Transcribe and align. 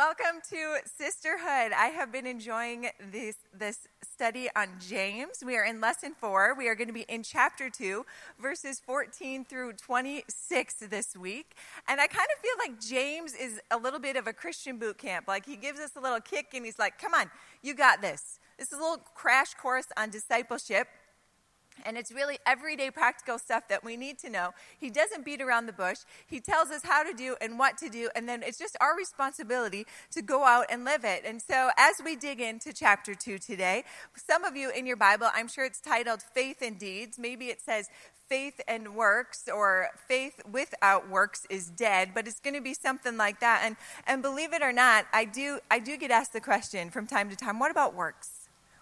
welcome 0.00 0.40
to 0.48 0.78
Sisterhood. 0.86 1.72
I 1.76 1.92
have 1.94 2.10
been 2.10 2.26
enjoying 2.26 2.88
this, 3.12 3.36
this 3.52 3.86
study 4.02 4.48
on 4.56 4.68
James. 4.80 5.44
We 5.44 5.58
are 5.58 5.64
in 5.66 5.78
lesson 5.78 6.14
four. 6.18 6.54
We 6.56 6.68
are 6.68 6.74
going 6.74 6.86
to 6.88 6.94
be 6.94 7.04
in 7.06 7.22
chapter 7.22 7.68
two, 7.68 8.06
verses 8.40 8.80
14 8.80 9.44
through 9.44 9.74
26 9.74 10.74
this 10.88 11.14
week. 11.14 11.54
And 11.86 12.00
I 12.00 12.06
kind 12.06 12.28
of 12.34 12.40
feel 12.40 12.54
like 12.66 12.80
James 12.80 13.34
is 13.34 13.60
a 13.70 13.76
little 13.76 14.00
bit 14.00 14.16
of 14.16 14.26
a 14.26 14.32
Christian 14.32 14.78
boot 14.78 14.96
camp. 14.96 15.28
Like 15.28 15.44
he 15.44 15.56
gives 15.56 15.78
us 15.78 15.90
a 15.96 16.00
little 16.00 16.20
kick 16.20 16.54
and 16.54 16.64
he's 16.64 16.78
like, 16.78 16.98
come 16.98 17.12
on, 17.12 17.30
you 17.60 17.74
got 17.74 18.00
this. 18.00 18.38
This 18.58 18.72
is 18.72 18.78
a 18.78 18.80
little 18.80 19.02
crash 19.14 19.52
course 19.52 19.88
on 19.98 20.08
discipleship. 20.08 20.88
And 21.84 21.96
it's 21.96 22.12
really 22.12 22.38
everyday 22.46 22.90
practical 22.90 23.38
stuff 23.38 23.68
that 23.68 23.84
we 23.84 23.96
need 23.96 24.18
to 24.20 24.30
know. 24.30 24.50
He 24.78 24.90
doesn't 24.90 25.24
beat 25.24 25.40
around 25.40 25.66
the 25.66 25.72
bush. 25.72 25.98
He 26.26 26.40
tells 26.40 26.70
us 26.70 26.82
how 26.84 27.02
to 27.02 27.12
do 27.12 27.36
and 27.40 27.58
what 27.58 27.76
to 27.78 27.88
do, 27.88 28.10
and 28.14 28.28
then 28.28 28.42
it's 28.42 28.58
just 28.58 28.76
our 28.80 28.96
responsibility 28.96 29.86
to 30.12 30.22
go 30.22 30.44
out 30.44 30.66
and 30.70 30.84
live 30.84 31.04
it. 31.04 31.22
And 31.24 31.40
so, 31.40 31.70
as 31.76 31.96
we 32.04 32.16
dig 32.16 32.40
into 32.40 32.72
chapter 32.72 33.14
2 33.14 33.38
today, 33.38 33.84
some 34.16 34.44
of 34.44 34.56
you 34.56 34.70
in 34.70 34.86
your 34.86 34.96
Bible, 34.96 35.28
I'm 35.34 35.48
sure 35.48 35.64
it's 35.64 35.80
titled 35.80 36.22
Faith 36.22 36.62
and 36.62 36.78
Deeds. 36.78 37.18
Maybe 37.18 37.46
it 37.46 37.60
says 37.60 37.88
faith 38.28 38.60
and 38.68 38.94
works 38.94 39.48
or 39.52 39.88
faith 40.06 40.40
without 40.50 41.10
works 41.10 41.48
is 41.50 41.68
dead 41.68 42.12
but 42.14 42.28
it's 42.28 42.38
going 42.38 42.54
to 42.54 42.60
be 42.60 42.72
something 42.72 43.16
like 43.16 43.40
that 43.40 43.62
and 43.64 43.74
and 44.06 44.22
believe 44.22 44.52
it 44.52 44.62
or 44.62 44.72
not 44.72 45.04
i 45.12 45.24
do 45.24 45.58
i 45.68 45.80
do 45.80 45.96
get 45.96 46.12
asked 46.12 46.32
the 46.32 46.40
question 46.40 46.90
from 46.90 47.08
time 47.08 47.28
to 47.28 47.34
time 47.34 47.58
what 47.58 47.72
about 47.72 47.92
works 47.92 48.39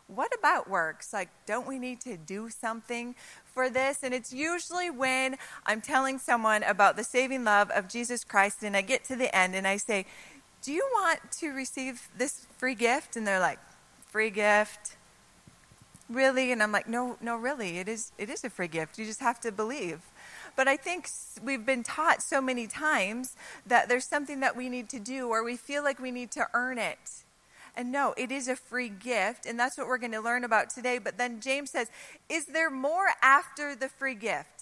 what 0.09 0.33
about 0.37 0.69
works? 0.69 1.13
Like, 1.13 1.29
don't 1.47 1.67
we 1.67 1.79
need 1.79 2.01
to 2.01 2.17
do 2.17 2.49
something 2.49 3.15
for 3.45 3.69
this? 3.69 4.03
And 4.03 4.15
it's 4.15 4.33
usually 4.33 4.91
when 4.91 5.37
I'm 5.67 5.81
telling 5.81 6.19
someone 6.19 6.63
about 6.63 6.97
the 6.97 7.05
saving 7.05 7.45
love 7.45 7.71
of 7.71 7.89
Jesus 7.89 8.25
Christ 8.25 8.63
and 8.63 8.77
I 8.77 8.81
get 8.81 9.05
to 9.05 9.17
the 9.17 9.35
end 9.37 9.55
and 9.55 9.67
I 9.67 9.77
say, 9.77 10.07
Do 10.63 10.73
you 10.73 10.89
want 10.93 11.21
to 11.33 11.51
receive 11.51 12.09
this 12.17 12.47
free 12.57 12.75
gift? 12.75 13.17
And 13.17 13.27
they're 13.27 13.39
like, 13.39 13.59
Free 14.07 14.31
gift? 14.31 14.97
Really? 16.09 16.53
And 16.53 16.63
I'm 16.63 16.73
like, 16.73 16.89
No, 16.89 17.19
no, 17.21 17.37
really. 17.37 17.79
It 17.79 17.87
is, 17.87 18.13
it 18.17 18.31
is 18.31 18.43
a 18.45 18.51
free 18.51 18.69
gift. 18.69 18.99
You 18.99 19.05
just 19.05 19.21
have 19.21 19.39
to 19.41 19.53
believe. 19.53 20.01
But 20.57 20.69
I 20.69 20.79
think 20.79 21.09
we've 21.43 21.67
been 21.67 21.83
taught 21.83 22.23
so 22.23 22.41
many 22.41 22.67
times 22.67 23.37
that 23.67 23.91
there's 23.91 24.07
something 24.07 24.41
that 24.41 24.57
we 24.57 24.71
need 24.71 24.89
to 24.89 24.99
do 24.99 25.29
or 25.29 25.45
we 25.45 25.57
feel 25.57 25.85
like 25.85 26.01
we 26.01 26.11
need 26.11 26.31
to 26.33 26.49
earn 26.55 26.79
it. 26.79 27.25
And 27.79 27.93
no, 27.93 28.13
it 28.17 28.33
is 28.33 28.49
a 28.49 28.57
free 28.57 28.89
gift, 28.89 29.47
and 29.47 29.59
that's 29.59 29.79
what 29.79 29.87
we're 29.87 29.99
going 29.99 30.11
to 30.11 30.21
learn 30.21 30.43
about 30.43 30.69
today. 30.69 30.99
But 30.99 31.17
then 31.17 31.41
James 31.41 31.71
says, 31.71 31.89
Is 32.29 32.47
there 32.47 32.71
more 32.71 33.07
after 33.23 33.77
the 33.77 33.89
free 33.89 34.17
gift? 34.17 34.58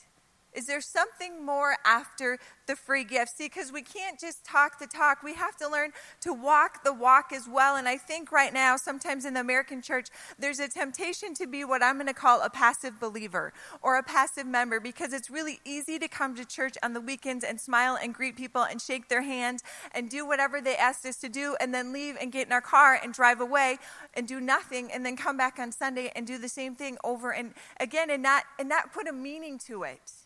Is 0.56 0.66
there 0.66 0.80
something 0.80 1.44
more 1.44 1.76
after 1.84 2.38
the 2.66 2.74
free 2.74 3.04
gift? 3.04 3.36
See, 3.36 3.44
because 3.44 3.70
we 3.70 3.82
can't 3.82 4.18
just 4.18 4.42
talk 4.42 4.78
the 4.78 4.86
talk. 4.86 5.22
We 5.22 5.34
have 5.34 5.54
to 5.58 5.68
learn 5.68 5.92
to 6.22 6.32
walk 6.32 6.82
the 6.82 6.94
walk 6.94 7.30
as 7.30 7.46
well. 7.46 7.76
And 7.76 7.86
I 7.86 7.98
think 7.98 8.32
right 8.32 8.54
now, 8.54 8.78
sometimes 8.78 9.26
in 9.26 9.34
the 9.34 9.40
American 9.40 9.82
church, 9.82 10.08
there's 10.38 10.58
a 10.58 10.66
temptation 10.66 11.34
to 11.34 11.46
be 11.46 11.62
what 11.62 11.82
I'm 11.82 11.96
going 11.96 12.06
to 12.06 12.14
call 12.14 12.40
a 12.40 12.48
passive 12.48 12.98
believer 12.98 13.52
or 13.82 13.98
a 13.98 14.02
passive 14.02 14.46
member 14.46 14.80
because 14.80 15.12
it's 15.12 15.28
really 15.28 15.60
easy 15.66 15.98
to 15.98 16.08
come 16.08 16.34
to 16.36 16.44
church 16.46 16.76
on 16.82 16.94
the 16.94 17.02
weekends 17.02 17.44
and 17.44 17.60
smile 17.60 17.98
and 18.02 18.14
greet 18.14 18.34
people 18.34 18.62
and 18.62 18.80
shake 18.80 19.10
their 19.10 19.22
hand 19.22 19.62
and 19.94 20.08
do 20.08 20.26
whatever 20.26 20.62
they 20.62 20.76
asked 20.76 21.04
us 21.04 21.16
to 21.18 21.28
do 21.28 21.54
and 21.60 21.74
then 21.74 21.92
leave 21.92 22.16
and 22.18 22.32
get 22.32 22.46
in 22.46 22.52
our 22.54 22.62
car 22.62 22.98
and 23.02 23.12
drive 23.12 23.42
away 23.42 23.76
and 24.14 24.26
do 24.26 24.40
nothing 24.40 24.90
and 24.90 25.04
then 25.04 25.18
come 25.18 25.36
back 25.36 25.58
on 25.58 25.70
Sunday 25.70 26.10
and 26.16 26.26
do 26.26 26.38
the 26.38 26.48
same 26.48 26.74
thing 26.74 26.96
over 27.04 27.30
and 27.30 27.52
again 27.78 28.08
and 28.08 28.22
not 28.22 28.44
and 28.58 28.70
not 28.70 28.94
put 28.94 29.06
a 29.06 29.12
meaning 29.12 29.58
to 29.58 29.82
it. 29.82 30.25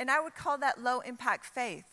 And 0.00 0.10
I 0.10 0.18
would 0.18 0.34
call 0.34 0.56
that 0.58 0.82
low 0.82 1.00
impact 1.00 1.44
faith. 1.44 1.84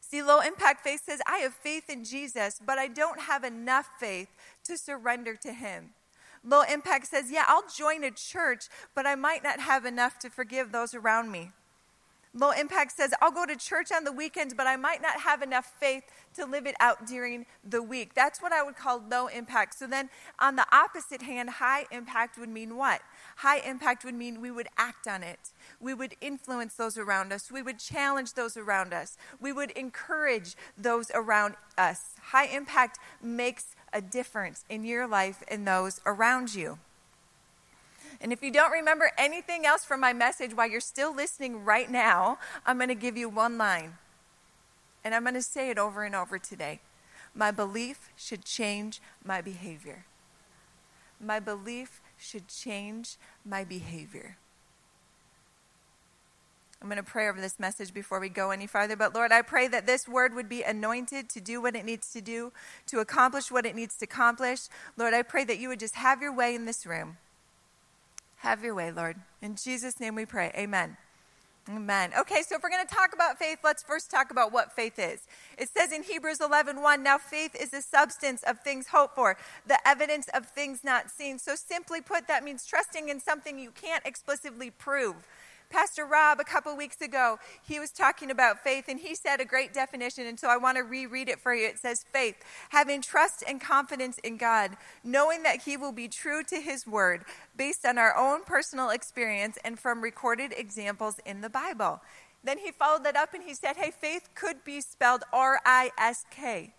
See, 0.00 0.22
low 0.22 0.40
impact 0.40 0.82
faith 0.82 1.02
says, 1.04 1.20
I 1.26 1.36
have 1.40 1.52
faith 1.52 1.90
in 1.90 2.02
Jesus, 2.02 2.58
but 2.64 2.78
I 2.78 2.88
don't 2.88 3.20
have 3.20 3.44
enough 3.44 3.90
faith 4.00 4.28
to 4.64 4.78
surrender 4.78 5.36
to 5.36 5.52
Him. 5.52 5.90
Low 6.42 6.62
impact 6.62 7.08
says, 7.08 7.30
Yeah, 7.30 7.44
I'll 7.46 7.68
join 7.68 8.02
a 8.04 8.10
church, 8.10 8.68
but 8.94 9.06
I 9.06 9.16
might 9.16 9.44
not 9.44 9.60
have 9.60 9.84
enough 9.84 10.18
to 10.20 10.30
forgive 10.30 10.72
those 10.72 10.94
around 10.94 11.30
me. 11.30 11.52
Low 12.32 12.52
impact 12.52 12.92
says, 12.92 13.12
I'll 13.20 13.32
go 13.32 13.44
to 13.44 13.56
church 13.56 13.90
on 13.90 14.04
the 14.04 14.12
weekends, 14.12 14.54
but 14.54 14.68
I 14.68 14.76
might 14.76 15.02
not 15.02 15.20
have 15.22 15.42
enough 15.42 15.74
faith 15.80 16.04
to 16.36 16.46
live 16.46 16.64
it 16.64 16.76
out 16.78 17.04
during 17.04 17.44
the 17.68 17.82
week. 17.82 18.14
That's 18.14 18.40
what 18.40 18.52
I 18.52 18.62
would 18.62 18.76
call 18.76 19.02
low 19.10 19.26
impact. 19.26 19.74
So 19.76 19.88
then, 19.88 20.10
on 20.38 20.54
the 20.54 20.64
opposite 20.70 21.22
hand, 21.22 21.50
high 21.50 21.86
impact 21.90 22.38
would 22.38 22.48
mean 22.48 22.76
what? 22.76 23.00
High 23.38 23.58
impact 23.58 24.04
would 24.04 24.14
mean 24.14 24.40
we 24.40 24.52
would 24.52 24.68
act 24.78 25.08
on 25.08 25.24
it. 25.24 25.50
We 25.80 25.92
would 25.92 26.14
influence 26.20 26.74
those 26.74 26.96
around 26.96 27.32
us. 27.32 27.50
We 27.50 27.62
would 27.62 27.80
challenge 27.80 28.34
those 28.34 28.56
around 28.56 28.92
us. 28.94 29.16
We 29.40 29.52
would 29.52 29.72
encourage 29.72 30.54
those 30.78 31.10
around 31.12 31.56
us. 31.76 32.14
High 32.20 32.46
impact 32.46 33.00
makes 33.20 33.74
a 33.92 34.00
difference 34.00 34.64
in 34.68 34.84
your 34.84 35.08
life 35.08 35.42
and 35.48 35.66
those 35.66 36.00
around 36.06 36.54
you. 36.54 36.78
And 38.20 38.32
if 38.32 38.42
you 38.42 38.50
don't 38.50 38.70
remember 38.70 39.12
anything 39.16 39.64
else 39.64 39.84
from 39.84 40.00
my 40.00 40.12
message 40.12 40.54
while 40.54 40.68
you're 40.68 40.80
still 40.80 41.14
listening 41.14 41.64
right 41.64 41.90
now, 41.90 42.38
I'm 42.66 42.76
going 42.76 42.88
to 42.88 42.94
give 42.94 43.16
you 43.16 43.28
one 43.28 43.56
line. 43.56 43.94
And 45.02 45.14
I'm 45.14 45.22
going 45.22 45.34
to 45.34 45.42
say 45.42 45.70
it 45.70 45.78
over 45.78 46.04
and 46.04 46.14
over 46.14 46.38
today. 46.38 46.80
My 47.34 47.50
belief 47.50 48.10
should 48.16 48.44
change 48.44 49.00
my 49.24 49.40
behavior. 49.40 50.04
My 51.18 51.40
belief 51.40 52.00
should 52.18 52.48
change 52.48 53.16
my 53.44 53.64
behavior. 53.64 54.36
I'm 56.82 56.88
going 56.88 56.96
to 56.96 57.02
pray 57.02 57.28
over 57.28 57.40
this 57.40 57.60
message 57.60 57.92
before 57.92 58.20
we 58.20 58.30
go 58.30 58.50
any 58.50 58.66
farther. 58.66 58.96
But 58.96 59.14
Lord, 59.14 59.32
I 59.32 59.42
pray 59.42 59.68
that 59.68 59.86
this 59.86 60.08
word 60.08 60.34
would 60.34 60.48
be 60.48 60.62
anointed 60.62 61.28
to 61.30 61.40
do 61.40 61.60
what 61.60 61.76
it 61.76 61.84
needs 61.84 62.10
to 62.12 62.22
do, 62.22 62.52
to 62.86 63.00
accomplish 63.00 63.50
what 63.50 63.66
it 63.66 63.76
needs 63.76 63.96
to 63.96 64.04
accomplish. 64.04 64.60
Lord, 64.96 65.12
I 65.12 65.22
pray 65.22 65.44
that 65.44 65.58
you 65.58 65.68
would 65.68 65.80
just 65.80 65.96
have 65.96 66.22
your 66.22 66.34
way 66.34 66.54
in 66.54 66.64
this 66.64 66.86
room. 66.86 67.18
Have 68.40 68.64
your 68.64 68.74
way, 68.74 68.90
Lord. 68.90 69.16
In 69.42 69.54
Jesus' 69.54 70.00
name 70.00 70.14
we 70.14 70.24
pray. 70.24 70.50
Amen. 70.56 70.96
Amen. 71.68 72.10
Okay, 72.18 72.40
so 72.40 72.56
if 72.56 72.62
we're 72.62 72.70
going 72.70 72.86
to 72.86 72.94
talk 72.94 73.12
about 73.12 73.38
faith, 73.38 73.58
let's 73.62 73.82
first 73.82 74.10
talk 74.10 74.30
about 74.30 74.50
what 74.50 74.72
faith 74.72 74.98
is. 74.98 75.26
It 75.58 75.68
says 75.68 75.92
in 75.92 76.02
Hebrews 76.02 76.40
11 76.40 76.80
1, 76.80 77.02
now 77.02 77.18
faith 77.18 77.54
is 77.54 77.70
the 77.70 77.82
substance 77.82 78.42
of 78.44 78.60
things 78.60 78.88
hoped 78.88 79.14
for, 79.14 79.36
the 79.66 79.76
evidence 79.86 80.28
of 80.32 80.46
things 80.46 80.82
not 80.82 81.10
seen. 81.10 81.38
So 81.38 81.54
simply 81.54 82.00
put, 82.00 82.28
that 82.28 82.42
means 82.42 82.64
trusting 82.64 83.10
in 83.10 83.20
something 83.20 83.58
you 83.58 83.72
can't 83.72 84.04
explicitly 84.06 84.70
prove. 84.70 85.16
Pastor 85.70 86.04
Rob, 86.04 86.40
a 86.40 86.44
couple 86.44 86.76
weeks 86.76 87.00
ago, 87.00 87.38
he 87.62 87.78
was 87.78 87.90
talking 87.90 88.30
about 88.30 88.62
faith 88.64 88.86
and 88.88 88.98
he 88.98 89.14
said 89.14 89.40
a 89.40 89.44
great 89.44 89.72
definition. 89.72 90.26
And 90.26 90.38
so 90.38 90.48
I 90.48 90.56
want 90.56 90.76
to 90.76 90.82
reread 90.82 91.28
it 91.28 91.38
for 91.38 91.54
you. 91.54 91.66
It 91.66 91.78
says, 91.78 92.04
faith, 92.12 92.34
having 92.70 93.00
trust 93.00 93.44
and 93.46 93.60
confidence 93.60 94.18
in 94.18 94.36
God, 94.36 94.76
knowing 95.04 95.44
that 95.44 95.62
he 95.62 95.76
will 95.76 95.92
be 95.92 96.08
true 96.08 96.42
to 96.44 96.60
his 96.60 96.88
word 96.88 97.24
based 97.56 97.86
on 97.86 97.98
our 97.98 98.16
own 98.16 98.42
personal 98.42 98.90
experience 98.90 99.58
and 99.64 99.78
from 99.78 100.02
recorded 100.02 100.52
examples 100.56 101.20
in 101.24 101.40
the 101.40 101.50
Bible. 101.50 102.00
Then 102.42 102.58
he 102.58 102.72
followed 102.72 103.04
that 103.04 103.16
up 103.16 103.32
and 103.32 103.44
he 103.44 103.54
said, 103.54 103.76
hey, 103.76 103.92
faith 103.92 104.30
could 104.34 104.64
be 104.64 104.80
spelled 104.80 105.22
R 105.32 105.60
I 105.64 105.92
S 105.96 106.24
K, 106.30 106.74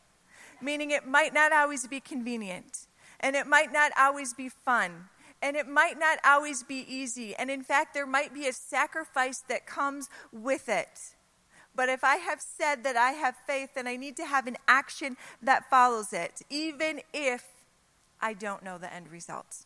meaning 0.61 0.91
it 0.91 1.07
might 1.07 1.33
not 1.33 1.53
always 1.53 1.87
be 1.87 2.01
convenient 2.01 2.87
and 3.21 3.35
it 3.35 3.47
might 3.47 3.71
not 3.71 3.91
always 3.97 4.33
be 4.33 4.49
fun 4.49 5.05
and 5.41 5.55
it 5.55 5.67
might 5.67 5.99
not 5.99 6.19
always 6.23 6.63
be 6.63 6.85
easy. 6.87 7.35
And 7.35 7.49
in 7.49 7.63
fact, 7.63 7.93
there 7.93 8.05
might 8.05 8.33
be 8.33 8.47
a 8.47 8.53
sacrifice 8.53 9.43
that 9.49 9.65
comes 9.65 10.09
with 10.31 10.69
it. 10.69 11.15
But 11.75 11.89
if 11.89 12.03
I 12.03 12.17
have 12.17 12.41
said 12.41 12.83
that 12.83 12.97
I 12.97 13.11
have 13.11 13.35
faith, 13.47 13.71
then 13.75 13.87
I 13.87 13.95
need 13.95 14.17
to 14.17 14.25
have 14.25 14.45
an 14.45 14.57
action 14.67 15.15
that 15.41 15.69
follows 15.69 16.13
it, 16.13 16.41
even 16.49 17.01
if 17.13 17.45
I 18.19 18.33
don't 18.33 18.63
know 18.63 18.77
the 18.77 18.93
end 18.93 19.09
results. 19.09 19.65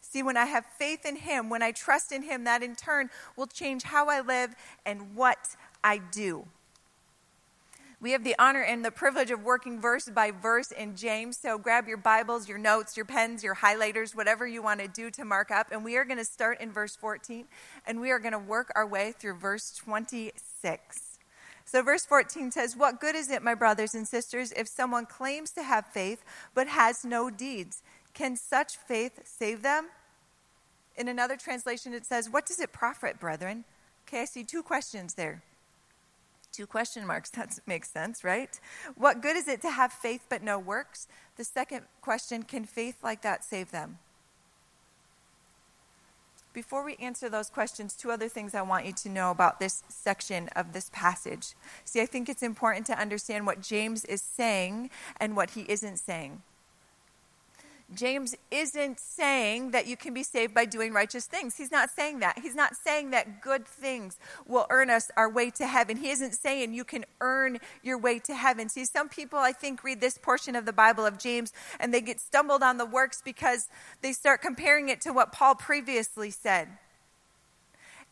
See, 0.00 0.22
when 0.22 0.36
I 0.36 0.44
have 0.44 0.66
faith 0.78 1.06
in 1.06 1.16
Him, 1.16 1.48
when 1.48 1.62
I 1.62 1.72
trust 1.72 2.12
in 2.12 2.22
Him, 2.22 2.44
that 2.44 2.62
in 2.62 2.76
turn 2.76 3.08
will 3.36 3.46
change 3.46 3.84
how 3.84 4.08
I 4.08 4.20
live 4.20 4.54
and 4.84 5.14
what 5.14 5.56
I 5.82 5.98
do. 5.98 6.46
We 8.02 8.10
have 8.10 8.24
the 8.24 8.34
honor 8.36 8.62
and 8.62 8.84
the 8.84 8.90
privilege 8.90 9.30
of 9.30 9.44
working 9.44 9.80
verse 9.80 10.08
by 10.08 10.32
verse 10.32 10.72
in 10.72 10.96
James. 10.96 11.38
So 11.38 11.56
grab 11.56 11.86
your 11.86 11.98
Bibles, 11.98 12.48
your 12.48 12.58
notes, 12.58 12.96
your 12.96 13.06
pens, 13.06 13.44
your 13.44 13.54
highlighters, 13.54 14.12
whatever 14.12 14.44
you 14.44 14.60
want 14.60 14.80
to 14.80 14.88
do 14.88 15.08
to 15.12 15.24
mark 15.24 15.52
up. 15.52 15.68
And 15.70 15.84
we 15.84 15.96
are 15.96 16.04
going 16.04 16.18
to 16.18 16.24
start 16.24 16.60
in 16.60 16.72
verse 16.72 16.96
14 16.96 17.44
and 17.86 18.00
we 18.00 18.10
are 18.10 18.18
going 18.18 18.32
to 18.32 18.40
work 18.40 18.72
our 18.74 18.84
way 18.84 19.14
through 19.16 19.34
verse 19.34 19.70
26. 19.76 21.18
So, 21.64 21.80
verse 21.80 22.04
14 22.04 22.50
says, 22.50 22.76
What 22.76 23.00
good 23.00 23.14
is 23.14 23.30
it, 23.30 23.40
my 23.40 23.54
brothers 23.54 23.94
and 23.94 24.08
sisters, 24.08 24.50
if 24.50 24.66
someone 24.66 25.06
claims 25.06 25.52
to 25.52 25.62
have 25.62 25.86
faith 25.86 26.24
but 26.54 26.66
has 26.66 27.04
no 27.04 27.30
deeds? 27.30 27.84
Can 28.14 28.34
such 28.34 28.76
faith 28.76 29.20
save 29.22 29.62
them? 29.62 29.90
In 30.96 31.06
another 31.06 31.36
translation, 31.36 31.94
it 31.94 32.04
says, 32.04 32.28
What 32.28 32.46
does 32.46 32.58
it 32.58 32.72
profit, 32.72 33.20
brethren? 33.20 33.64
Okay, 34.08 34.22
I 34.22 34.24
see 34.24 34.42
two 34.42 34.64
questions 34.64 35.14
there. 35.14 35.44
Two 36.52 36.66
question 36.66 37.06
marks. 37.06 37.30
That 37.42 37.58
makes 37.66 37.90
sense, 37.90 38.22
right? 38.22 38.60
What 38.94 39.22
good 39.22 39.36
is 39.36 39.48
it 39.48 39.62
to 39.62 39.70
have 39.70 39.92
faith 39.92 40.26
but 40.28 40.42
no 40.42 40.58
works? 40.58 41.08
The 41.36 41.44
second 41.44 41.86
question 42.00 42.42
can 42.42 42.64
faith 42.64 43.02
like 43.02 43.22
that 43.22 43.42
save 43.42 43.70
them? 43.70 43.98
before 46.52 46.84
we 46.84 46.96
answer 46.96 47.28
those 47.28 47.50
questions, 47.50 47.94
two 47.94 48.10
other 48.10 48.28
things 48.28 48.54
I 48.54 48.62
want 48.62 48.86
you 48.86 48.92
to 48.92 49.08
know 49.08 49.30
about 49.30 49.58
this 49.58 49.82
section 49.88 50.48
of 50.54 50.72
this 50.72 50.90
passage. 50.92 51.54
See, 51.84 52.00
I 52.00 52.06
think 52.06 52.28
it's 52.28 52.42
important 52.42 52.86
to 52.86 52.98
understand 52.98 53.46
what 53.46 53.62
James 53.62 54.04
is 54.04 54.22
saying 54.22 54.90
and 55.18 55.36
what 55.36 55.50
he 55.50 55.62
isn't 55.68 55.98
saying. 55.98 56.42
James 57.94 58.34
isn't 58.50 58.98
saying 58.98 59.70
that 59.72 59.86
you 59.86 59.96
can 59.96 60.14
be 60.14 60.22
saved 60.22 60.54
by 60.54 60.64
doing 60.64 60.92
righteous 60.92 61.26
things. 61.26 61.56
He's 61.56 61.70
not 61.70 61.90
saying 61.90 62.20
that. 62.20 62.38
He's 62.40 62.54
not 62.54 62.76
saying 62.76 63.10
that 63.10 63.40
good 63.40 63.66
things 63.66 64.18
will 64.46 64.66
earn 64.70 64.90
us 64.90 65.10
our 65.16 65.28
way 65.28 65.50
to 65.50 65.66
heaven. 65.66 65.96
He 65.96 66.10
isn't 66.10 66.34
saying 66.34 66.74
you 66.74 66.84
can 66.84 67.04
earn 67.20 67.58
your 67.82 67.98
way 67.98 68.18
to 68.20 68.34
heaven. 68.34 68.68
See, 68.68 68.84
some 68.84 69.08
people, 69.08 69.38
I 69.38 69.52
think, 69.52 69.84
read 69.84 70.00
this 70.00 70.18
portion 70.18 70.56
of 70.56 70.66
the 70.66 70.72
Bible 70.72 71.04
of 71.04 71.18
James 71.18 71.52
and 71.78 71.92
they 71.92 72.00
get 72.00 72.20
stumbled 72.20 72.62
on 72.62 72.78
the 72.78 72.86
works 72.86 73.22
because 73.24 73.68
they 74.00 74.12
start 74.12 74.42
comparing 74.42 74.88
it 74.88 75.00
to 75.02 75.12
what 75.12 75.32
Paul 75.32 75.54
previously 75.54 76.30
said. 76.30 76.68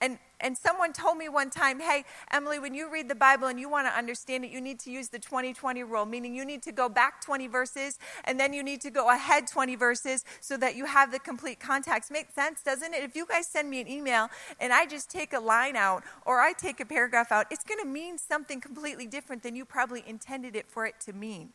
And, 0.00 0.18
and 0.40 0.56
someone 0.56 0.92
told 0.92 1.18
me 1.18 1.28
one 1.28 1.50
time, 1.50 1.80
hey, 1.80 2.04
Emily, 2.30 2.58
when 2.58 2.74
you 2.74 2.90
read 2.90 3.08
the 3.08 3.14
Bible 3.14 3.48
and 3.48 3.60
you 3.60 3.68
want 3.68 3.86
to 3.86 3.96
understand 3.96 4.44
it, 4.44 4.50
you 4.50 4.60
need 4.60 4.78
to 4.80 4.90
use 4.90 5.08
the 5.08 5.18
20 5.18 5.52
20 5.52 5.82
rule, 5.84 6.06
meaning 6.06 6.34
you 6.34 6.44
need 6.44 6.62
to 6.62 6.72
go 6.72 6.88
back 6.88 7.20
20 7.20 7.46
verses 7.46 7.98
and 8.24 8.38
then 8.38 8.52
you 8.52 8.62
need 8.62 8.80
to 8.80 8.90
go 8.90 9.10
ahead 9.10 9.46
20 9.46 9.76
verses 9.76 10.24
so 10.40 10.56
that 10.56 10.76
you 10.76 10.86
have 10.86 11.12
the 11.12 11.18
complete 11.18 11.60
context. 11.60 12.10
Makes 12.10 12.34
sense, 12.34 12.62
doesn't 12.62 12.94
it? 12.94 13.02
If 13.02 13.14
you 13.14 13.26
guys 13.26 13.46
send 13.46 13.70
me 13.70 13.80
an 13.80 13.88
email 13.88 14.28
and 14.58 14.72
I 14.72 14.86
just 14.86 15.10
take 15.10 15.32
a 15.32 15.40
line 15.40 15.76
out 15.76 16.02
or 16.24 16.40
I 16.40 16.52
take 16.52 16.80
a 16.80 16.84
paragraph 16.84 17.32
out, 17.32 17.46
it's 17.50 17.64
going 17.64 17.80
to 17.80 17.86
mean 17.86 18.18
something 18.18 18.60
completely 18.60 19.06
different 19.06 19.42
than 19.42 19.56
you 19.56 19.64
probably 19.64 20.04
intended 20.06 20.56
it 20.56 20.66
for 20.68 20.86
it 20.86 21.00
to 21.00 21.12
mean. 21.12 21.50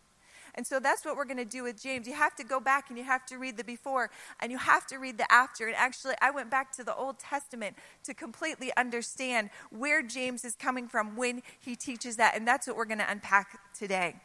And 0.56 0.66
so 0.66 0.80
that's 0.80 1.06
what 1.06 1.16
we're 1.16 1.26
going 1.26 1.38
to 1.38 1.46
do 1.46 1.64
with 1.64 1.82
James. 1.82 2.08
You 2.08 2.14
have 2.14 2.36
to 2.38 2.44
go 2.44 2.60
back 2.60 2.90
and 2.90 2.98
you 2.98 3.04
have 3.04 3.26
to 3.28 3.38
read 3.38 3.58
the 3.58 3.64
before 3.64 4.10
and 4.40 4.52
you 4.52 4.58
have 4.58 4.88
to 4.88 4.98
read 4.98 5.18
the 5.18 5.32
after. 5.32 5.68
And 5.68 5.76
actually, 5.76 6.16
I 6.22 6.32
went 6.32 6.50
back 6.50 6.72
to 6.78 6.84
the 6.84 6.96
Old 6.96 7.20
Testament 7.20 7.76
to 8.06 8.14
completely 8.14 8.72
understand 8.78 9.50
where 9.70 10.02
James 10.02 10.46
is 10.46 10.56
coming 10.56 10.88
from 10.88 11.16
when 11.16 11.42
he 11.60 11.76
teaches 11.76 12.16
that. 12.16 12.36
And 12.36 12.48
that's 12.48 12.68
what 12.68 12.78
we're 12.78 12.86
going 12.86 13.00
to 13.00 13.12
unpack 13.12 13.60
today. 13.78 14.16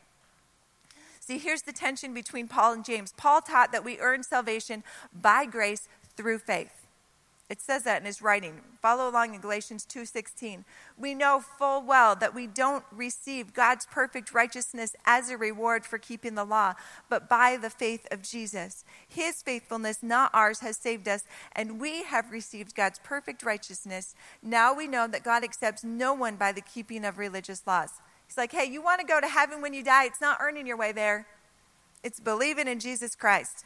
See, 1.19 1.39
here's 1.39 1.63
the 1.63 1.73
tension 1.73 2.15
between 2.15 2.49
Paul 2.49 2.73
and 2.73 2.85
James. 2.85 3.13
Paul 3.17 3.41
taught 3.41 3.73
that 3.73 3.85
we 3.85 3.99
earn 3.99 4.23
salvation 4.23 4.83
by 5.13 5.47
grace 5.47 5.89
through 6.17 6.39
faith. 6.39 6.80
It 7.51 7.61
says 7.61 7.83
that 7.83 8.01
in 8.01 8.07
his 8.07 8.23
writing. 8.23 8.61
Follow 8.81 9.09
along 9.09 9.35
in 9.35 9.41
Galatians 9.41 9.85
2:16. 9.85 10.65
We 10.97 11.15
know 11.15 11.41
full 11.41 11.83
well 11.83 12.15
that 12.15 12.33
we 12.33 12.47
don't 12.47 12.85
receive 12.93 13.53
God's 13.53 13.87
perfect 13.87 14.33
righteousness 14.33 14.95
as 15.05 15.29
a 15.29 15.37
reward 15.37 15.85
for 15.85 15.99
keeping 15.99 16.37
the 16.37 16.45
law, 16.45 16.75
but 17.09 17.29
by 17.29 17.57
the 17.57 17.69
faith 17.69 18.07
of 18.13 18.23
Jesus. 18.23 18.85
His 19.09 19.43
faithfulness, 19.43 20.01
not 20.01 20.31
ours, 20.33 20.61
has 20.61 20.77
saved 20.77 21.09
us, 21.09 21.25
and 21.51 21.81
we 21.81 22.05
have 22.05 22.31
received 22.31 22.77
God's 22.77 23.01
perfect 23.01 23.43
righteousness. 23.43 24.15
Now 24.41 24.73
we 24.73 24.87
know 24.87 25.09
that 25.09 25.25
God 25.25 25.43
accepts 25.43 25.83
no 25.83 26.15
one 26.15 26.37
by 26.37 26.53
the 26.53 26.61
keeping 26.61 27.05
of 27.05 27.19
religious 27.19 27.67
laws. 27.67 28.01
He's 28.29 28.39
like, 28.39 28.53
"Hey, 28.53 28.67
you 28.67 28.81
want 28.81 29.01
to 29.01 29.07
go 29.07 29.21
to 29.21 29.27
heaven 29.27 29.61
when 29.61 29.75
you 29.75 29.83
die? 29.83 30.05
It's 30.05 30.21
not 30.21 30.39
earning 30.41 30.69
your 30.69 30.77
way 30.77 30.93
there. 30.93 31.27
It's 32.05 32.21
believing 32.21 32.69
in 32.69 32.79
Jesus 32.79 33.17
Christ." 33.17 33.65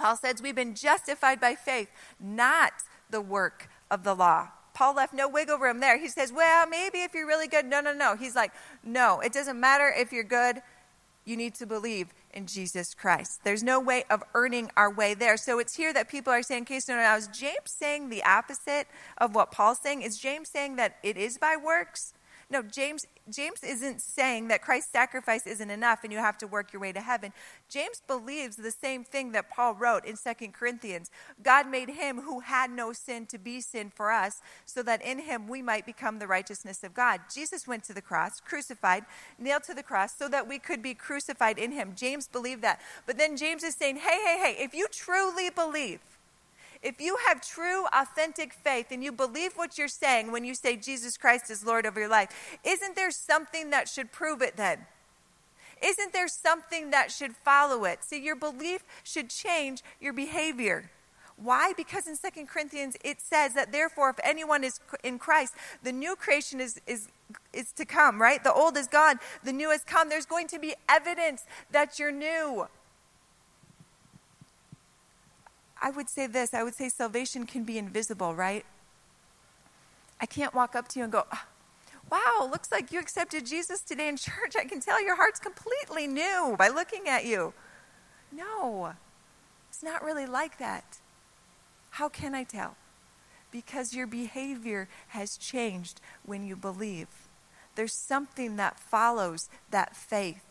Paul 0.00 0.16
says 0.16 0.40
we've 0.40 0.54
been 0.54 0.74
justified 0.74 1.40
by 1.40 1.54
faith, 1.54 1.88
not 2.18 2.72
the 3.10 3.20
work 3.20 3.68
of 3.90 4.02
the 4.02 4.14
law. 4.14 4.48
Paul 4.72 4.94
left 4.94 5.12
no 5.12 5.28
wiggle 5.28 5.58
room 5.58 5.80
there. 5.80 5.98
He 5.98 6.08
says, 6.08 6.32
well, 6.32 6.66
maybe 6.66 7.02
if 7.02 7.12
you're 7.12 7.26
really 7.26 7.48
good. 7.48 7.66
No, 7.66 7.82
no, 7.82 7.92
no. 7.92 8.16
He's 8.16 8.34
like, 8.34 8.52
no, 8.82 9.20
it 9.20 9.30
doesn't 9.30 9.60
matter 9.60 9.92
if 9.94 10.10
you're 10.10 10.24
good. 10.24 10.62
You 11.26 11.36
need 11.36 11.54
to 11.56 11.66
believe 11.66 12.14
in 12.32 12.46
Jesus 12.46 12.94
Christ. 12.94 13.44
There's 13.44 13.62
no 13.62 13.78
way 13.78 14.04
of 14.08 14.22
earning 14.32 14.70
our 14.74 14.90
way 14.90 15.12
there. 15.12 15.36
So 15.36 15.58
it's 15.58 15.76
here 15.76 15.92
that 15.92 16.08
people 16.08 16.32
are 16.32 16.42
saying, 16.42 16.62
okay, 16.62 16.80
so 16.80 16.94
now 16.94 17.16
is 17.16 17.28
James 17.28 17.56
saying 17.66 18.08
the 18.08 18.24
opposite 18.24 18.86
of 19.18 19.34
what 19.34 19.52
Paul's 19.52 19.80
saying? 19.80 20.00
Is 20.00 20.16
James 20.16 20.48
saying 20.48 20.76
that 20.76 20.96
it 21.02 21.18
is 21.18 21.36
by 21.36 21.56
works? 21.62 22.14
No, 22.50 22.62
James 22.62 23.06
James 23.30 23.62
isn't 23.62 24.00
saying 24.00 24.48
that 24.48 24.60
Christ's 24.60 24.90
sacrifice 24.90 25.46
isn't 25.46 25.70
enough 25.70 26.00
and 26.02 26.12
you 26.12 26.18
have 26.18 26.36
to 26.38 26.48
work 26.48 26.72
your 26.72 26.80
way 26.80 26.90
to 26.90 27.00
heaven. 27.00 27.32
James 27.68 28.02
believes 28.04 28.56
the 28.56 28.72
same 28.72 29.04
thing 29.04 29.30
that 29.32 29.50
Paul 29.50 29.74
wrote 29.74 30.04
in 30.04 30.16
2 30.16 30.48
Corinthians. 30.48 31.12
God 31.42 31.68
made 31.68 31.90
him 31.90 32.22
who 32.22 32.40
had 32.40 32.72
no 32.72 32.92
sin 32.92 33.26
to 33.26 33.38
be 33.38 33.60
sin 33.60 33.92
for 33.94 34.10
us 34.10 34.42
so 34.66 34.82
that 34.82 35.00
in 35.02 35.20
him 35.20 35.46
we 35.46 35.62
might 35.62 35.86
become 35.86 36.18
the 36.18 36.26
righteousness 36.26 36.82
of 36.82 36.92
God. 36.92 37.20
Jesus 37.32 37.68
went 37.68 37.84
to 37.84 37.94
the 37.94 38.02
cross, 38.02 38.40
crucified, 38.40 39.04
nailed 39.38 39.62
to 39.64 39.74
the 39.74 39.84
cross 39.84 40.16
so 40.16 40.28
that 40.28 40.48
we 40.48 40.58
could 40.58 40.82
be 40.82 40.94
crucified 40.94 41.56
in 41.56 41.70
him. 41.70 41.92
James 41.94 42.26
believed 42.26 42.62
that. 42.62 42.80
But 43.06 43.16
then 43.16 43.36
James 43.36 43.62
is 43.62 43.76
saying, 43.76 43.98
"Hey, 43.98 44.18
hey, 44.24 44.38
hey, 44.38 44.56
if 44.58 44.74
you 44.74 44.88
truly 44.90 45.50
believe 45.50 46.00
if 46.82 47.00
you 47.00 47.18
have 47.28 47.40
true, 47.40 47.84
authentic 47.92 48.54
faith 48.54 48.86
and 48.90 49.04
you 49.04 49.12
believe 49.12 49.52
what 49.54 49.76
you're 49.76 49.88
saying 49.88 50.32
when 50.32 50.44
you 50.44 50.54
say 50.54 50.76
Jesus 50.76 51.16
Christ 51.16 51.50
is 51.50 51.64
Lord 51.64 51.84
of 51.84 51.96
your 51.96 52.08
life, 52.08 52.58
isn't 52.64 52.96
there 52.96 53.10
something 53.10 53.70
that 53.70 53.88
should 53.88 54.12
prove 54.12 54.40
it 54.40 54.56
then? 54.56 54.86
Isn't 55.82 56.12
there 56.12 56.28
something 56.28 56.90
that 56.90 57.10
should 57.10 57.36
follow 57.36 57.84
it? 57.84 58.04
See, 58.04 58.22
your 58.22 58.36
belief 58.36 58.84
should 59.02 59.30
change 59.30 59.82
your 60.00 60.12
behavior. 60.12 60.90
Why? 61.36 61.72
Because 61.74 62.06
in 62.06 62.16
Second 62.16 62.48
Corinthians 62.48 62.96
it 63.02 63.20
says 63.20 63.54
that 63.54 63.72
therefore, 63.72 64.10
if 64.10 64.16
anyone 64.22 64.62
is 64.62 64.80
in 65.02 65.18
Christ, 65.18 65.54
the 65.82 65.92
new 65.92 66.16
creation 66.16 66.60
is, 66.60 66.80
is, 66.86 67.08
is 67.52 67.72
to 67.72 67.86
come, 67.86 68.20
right? 68.20 68.44
The 68.44 68.52
old 68.52 68.76
is 68.76 68.86
gone, 68.86 69.18
the 69.42 69.52
new 69.52 69.70
has 69.70 69.82
come. 69.82 70.10
There's 70.10 70.26
going 70.26 70.48
to 70.48 70.58
be 70.58 70.74
evidence 70.88 71.44
that 71.70 71.98
you're 71.98 72.12
new. 72.12 72.68
I 75.80 75.90
would 75.90 76.08
say 76.08 76.26
this 76.26 76.54
I 76.54 76.62
would 76.62 76.74
say 76.74 76.88
salvation 76.88 77.46
can 77.46 77.64
be 77.64 77.78
invisible, 77.78 78.34
right? 78.34 78.64
I 80.20 80.26
can't 80.26 80.54
walk 80.54 80.76
up 80.76 80.88
to 80.88 80.98
you 80.98 81.04
and 81.04 81.12
go, 81.12 81.24
ah, 81.32 81.46
Wow, 82.10 82.48
looks 82.50 82.72
like 82.72 82.90
you 82.90 82.98
accepted 82.98 83.46
Jesus 83.46 83.80
today 83.80 84.08
in 84.08 84.16
church. 84.16 84.56
I 84.58 84.64
can 84.64 84.80
tell 84.80 85.02
your 85.02 85.16
heart's 85.16 85.38
completely 85.38 86.06
new 86.06 86.56
by 86.58 86.68
looking 86.68 87.08
at 87.08 87.24
you. 87.24 87.54
No, 88.32 88.94
it's 89.68 89.82
not 89.82 90.04
really 90.04 90.26
like 90.26 90.58
that. 90.58 90.98
How 91.90 92.08
can 92.08 92.34
I 92.34 92.44
tell? 92.44 92.76
Because 93.52 93.94
your 93.94 94.06
behavior 94.06 94.88
has 95.08 95.36
changed 95.36 96.00
when 96.24 96.44
you 96.44 96.56
believe. 96.56 97.08
There's 97.76 97.94
something 97.94 98.56
that 98.56 98.78
follows 98.78 99.48
that 99.70 99.94
faith. 99.94 100.42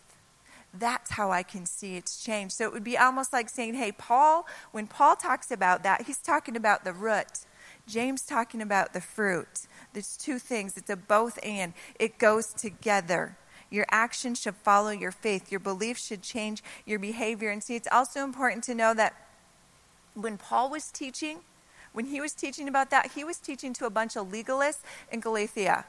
That's 0.74 1.12
how 1.12 1.32
I 1.32 1.44
can 1.44 1.66
see 1.66 1.96
it's 1.96 2.24
changed. 2.24 2.54
So 2.54 2.66
it 2.66 2.74
would 2.74 2.84
be 2.84 2.98
almost 2.98 3.34
like 3.34 3.50
saying, 3.50 3.74
hey, 3.74 3.92
Paul, 3.92 4.46
when 4.72 4.88
Paul 4.88 5.16
talks 5.16 5.52
about 5.52 5.84
that, 5.84 6.04
he's 6.04 6.20
talking 6.20 6.56
about 6.56 6.84
the 6.84 6.94
root. 6.94 7.46
James 7.88 8.22
talking 8.22 8.62
about 8.62 8.94
the 8.94 9.02
fruit. 9.02 9.68
There's 9.94 10.16
two 10.16 10.38
things. 10.38 10.78
It's 10.78 10.90
a 10.90 10.96
both 10.96 11.40
and. 11.44 11.74
It 12.00 12.20
goes 12.20 12.54
together. 12.54 13.36
Your 13.72 13.86
actions 13.90 14.40
should 14.42 14.56
follow 14.56 14.92
your 14.92 15.12
faith. 15.12 15.52
Your 15.52 15.60
beliefs 15.60 16.06
should 16.06 16.22
change 16.22 16.64
your 16.86 17.00
behavior. 17.00 17.50
And 17.50 17.64
see, 17.64 17.76
it's 17.76 17.88
also 17.92 18.24
important 18.24 18.64
to 18.66 18.76
know 18.76 18.94
that 18.94 19.16
when 20.14 20.38
Paul 20.38 20.70
was 20.70 20.92
teaching, 20.92 21.40
when 21.94 22.06
he 22.06 22.22
was 22.22 22.34
teaching 22.34 22.68
about 22.68 22.92
that, 22.92 23.12
he 23.14 23.24
was 23.24 23.38
teaching 23.38 23.74
to 23.74 23.86
a 23.86 23.90
bunch 23.90 24.16
of 24.16 24.28
legalists 24.28 24.82
in 25.12 25.20
Galatia. 25.20 25.86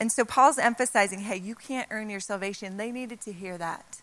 And 0.00 0.10
so 0.10 0.24
Paul's 0.24 0.58
emphasizing, 0.58 1.20
hey, 1.20 1.36
you 1.36 1.54
can't 1.54 1.86
earn 1.90 2.08
your 2.08 2.20
salvation. 2.20 2.78
They 2.78 2.90
needed 2.90 3.20
to 3.22 3.32
hear 3.32 3.58
that. 3.58 4.00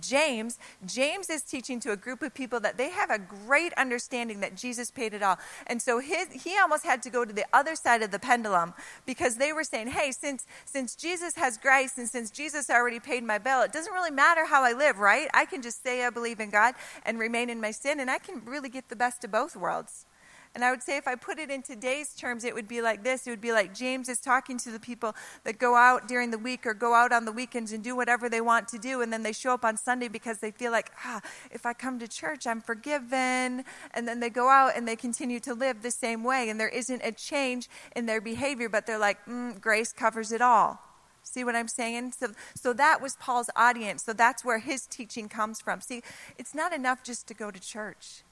James, 0.00 0.58
James 0.86 1.28
is 1.28 1.42
teaching 1.42 1.80
to 1.80 1.90
a 1.90 1.96
group 1.96 2.22
of 2.22 2.32
people 2.32 2.60
that 2.60 2.78
they 2.78 2.90
have 2.90 3.10
a 3.10 3.18
great 3.18 3.72
understanding 3.74 4.38
that 4.40 4.54
Jesus 4.54 4.90
paid 4.90 5.12
it 5.12 5.22
all. 5.22 5.36
And 5.66 5.82
so 5.82 5.98
his, 5.98 6.28
he 6.30 6.56
almost 6.56 6.84
had 6.84 7.02
to 7.02 7.10
go 7.10 7.24
to 7.24 7.32
the 7.32 7.44
other 7.52 7.74
side 7.74 8.02
of 8.02 8.12
the 8.12 8.18
pendulum 8.20 8.72
because 9.04 9.36
they 9.36 9.52
were 9.52 9.64
saying, 9.64 9.88
hey, 9.88 10.12
since, 10.12 10.46
since 10.64 10.94
Jesus 10.94 11.34
has 11.34 11.58
grace 11.58 11.98
and 11.98 12.08
since 12.08 12.30
Jesus 12.30 12.70
already 12.70 13.00
paid 13.00 13.24
my 13.24 13.38
bill, 13.38 13.62
it 13.62 13.72
doesn't 13.72 13.92
really 13.92 14.12
matter 14.12 14.46
how 14.46 14.62
I 14.62 14.72
live, 14.72 14.98
right? 14.98 15.28
I 15.34 15.44
can 15.44 15.60
just 15.60 15.82
say 15.82 16.04
I 16.04 16.10
believe 16.10 16.38
in 16.38 16.50
God 16.50 16.76
and 17.04 17.18
remain 17.18 17.50
in 17.50 17.60
my 17.60 17.72
sin, 17.72 17.98
and 17.98 18.10
I 18.10 18.18
can 18.18 18.44
really 18.44 18.68
get 18.68 18.88
the 18.88 18.96
best 18.96 19.24
of 19.24 19.32
both 19.32 19.56
worlds. 19.56 20.06
And 20.54 20.64
I 20.64 20.70
would 20.70 20.82
say 20.82 20.96
if 20.96 21.06
I 21.06 21.14
put 21.14 21.38
it 21.38 21.48
in 21.48 21.62
today's 21.62 22.12
terms, 22.12 22.42
it 22.44 22.54
would 22.54 22.66
be 22.66 22.82
like 22.82 23.04
this. 23.04 23.26
It 23.26 23.30
would 23.30 23.40
be 23.40 23.52
like 23.52 23.72
James 23.72 24.08
is 24.08 24.18
talking 24.18 24.58
to 24.58 24.70
the 24.70 24.80
people 24.80 25.14
that 25.44 25.58
go 25.58 25.76
out 25.76 26.08
during 26.08 26.32
the 26.32 26.38
week 26.38 26.66
or 26.66 26.74
go 26.74 26.92
out 26.92 27.12
on 27.12 27.24
the 27.24 27.30
weekends 27.30 27.72
and 27.72 27.84
do 27.84 27.94
whatever 27.94 28.28
they 28.28 28.40
want 28.40 28.66
to 28.68 28.78
do. 28.78 29.00
And 29.00 29.12
then 29.12 29.22
they 29.22 29.32
show 29.32 29.54
up 29.54 29.64
on 29.64 29.76
Sunday 29.76 30.08
because 30.08 30.38
they 30.38 30.50
feel 30.50 30.72
like, 30.72 30.90
ah, 31.04 31.20
if 31.52 31.66
I 31.66 31.72
come 31.72 32.00
to 32.00 32.08
church, 32.08 32.48
I'm 32.48 32.60
forgiven. 32.60 33.64
And 33.92 34.08
then 34.08 34.18
they 34.18 34.28
go 34.28 34.48
out 34.48 34.72
and 34.76 34.88
they 34.88 34.96
continue 34.96 35.38
to 35.40 35.54
live 35.54 35.82
the 35.82 35.90
same 35.92 36.24
way. 36.24 36.50
And 36.50 36.58
there 36.58 36.68
isn't 36.68 37.02
a 37.04 37.12
change 37.12 37.68
in 37.94 38.06
their 38.06 38.20
behavior, 38.20 38.68
but 38.68 38.86
they're 38.86 38.98
like, 38.98 39.24
mm, 39.26 39.60
grace 39.60 39.92
covers 39.92 40.32
it 40.32 40.42
all. 40.42 40.80
See 41.22 41.44
what 41.44 41.54
I'm 41.54 41.68
saying? 41.68 42.12
So, 42.18 42.32
so 42.56 42.72
that 42.72 43.00
was 43.00 43.14
Paul's 43.16 43.50
audience. 43.54 44.02
So 44.02 44.12
that's 44.12 44.44
where 44.44 44.58
his 44.58 44.86
teaching 44.86 45.28
comes 45.28 45.60
from. 45.60 45.80
See, 45.80 46.02
it's 46.36 46.56
not 46.56 46.72
enough 46.72 47.04
just 47.04 47.28
to 47.28 47.34
go 47.34 47.52
to 47.52 47.60
church. 47.60 48.24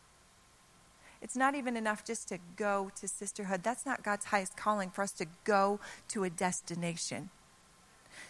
It's 1.21 1.37
not 1.37 1.55
even 1.55 1.77
enough 1.77 2.05
just 2.05 2.29
to 2.29 2.39
go 2.57 2.91
to 3.01 3.09
sisterhood. 3.09 3.63
That's 3.63 3.85
not 3.85 4.03
God's 4.03 4.27
highest 4.27 4.57
calling 4.57 4.91
for 4.91 5.03
us 5.03 5.13
to 5.13 5.27
go 5.45 5.81
to 6.09 6.25
a 6.25 6.31
destination. 6.31 7.31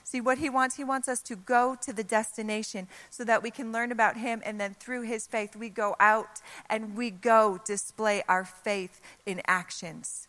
See 0.04 0.20
what 0.20 0.38
he 0.38 0.48
wants? 0.48 0.76
He 0.76 0.84
wants 0.84 1.08
us 1.08 1.20
to 1.22 1.36
go 1.36 1.76
to 1.82 1.92
the 1.92 2.04
destination 2.04 2.88
so 3.10 3.24
that 3.24 3.42
we 3.42 3.50
can 3.50 3.72
learn 3.72 3.92
about 3.92 4.16
him. 4.16 4.42
And 4.44 4.60
then 4.60 4.74
through 4.78 5.02
his 5.02 5.26
faith, 5.26 5.54
we 5.54 5.68
go 5.68 5.96
out 6.00 6.40
and 6.68 6.96
we 6.96 7.10
go 7.10 7.60
display 7.64 8.22
our 8.28 8.44
faith 8.44 9.00
in 9.26 9.42
actions 9.46 10.27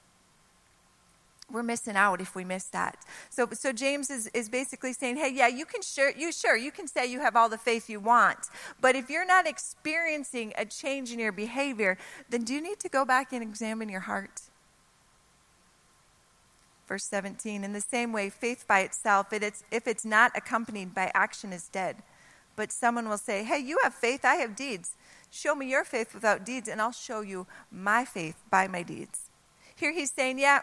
we're 1.51 1.63
missing 1.63 1.95
out 1.95 2.21
if 2.21 2.35
we 2.35 2.43
miss 2.43 2.65
that. 2.65 2.97
So, 3.29 3.47
so 3.51 3.71
James 3.71 4.09
is, 4.09 4.27
is 4.27 4.49
basically 4.49 4.93
saying, 4.93 5.17
hey, 5.17 5.31
yeah, 5.33 5.47
you 5.47 5.65
can 5.65 5.81
sure, 5.81 6.11
you 6.11 6.31
sure, 6.31 6.55
you 6.55 6.71
can 6.71 6.87
say 6.87 7.05
you 7.05 7.19
have 7.19 7.35
all 7.35 7.49
the 7.49 7.57
faith 7.57 7.89
you 7.89 7.99
want, 7.99 8.49
but 8.79 8.95
if 8.95 9.09
you're 9.09 9.25
not 9.25 9.47
experiencing 9.47 10.53
a 10.57 10.65
change 10.65 11.11
in 11.11 11.19
your 11.19 11.31
behavior, 11.31 11.97
then 12.29 12.43
do 12.43 12.53
you 12.53 12.61
need 12.61 12.79
to 12.79 12.89
go 12.89 13.05
back 13.05 13.33
and 13.33 13.43
examine 13.43 13.89
your 13.89 14.01
heart? 14.01 14.41
Verse 16.87 17.03
17, 17.03 17.63
in 17.63 17.73
the 17.73 17.81
same 17.81 18.11
way, 18.11 18.31
faith 18.31 18.65
by 18.67 18.79
itself, 18.79 19.31
it, 19.31 19.43
it's, 19.43 19.63
if 19.69 19.87
it's 19.87 20.03
not 20.03 20.31
accompanied 20.35 20.95
by 20.95 21.11
action, 21.13 21.53
is 21.53 21.67
dead. 21.67 21.97
But 22.55 22.71
someone 22.71 23.07
will 23.07 23.19
say, 23.19 23.43
hey, 23.43 23.59
you 23.59 23.77
have 23.83 23.93
faith, 23.93 24.25
I 24.25 24.35
have 24.35 24.55
deeds. 24.55 24.95
Show 25.29 25.53
me 25.53 25.69
your 25.69 25.83
faith 25.83 26.15
without 26.15 26.43
deeds, 26.43 26.67
and 26.67 26.81
I'll 26.81 26.91
show 26.91 27.21
you 27.21 27.45
my 27.71 28.05
faith 28.05 28.43
by 28.49 28.67
my 28.67 28.81
deeds. 28.81 29.29
Here 29.75 29.91
he's 29.91 30.11
saying, 30.11 30.39
yeah, 30.39 30.61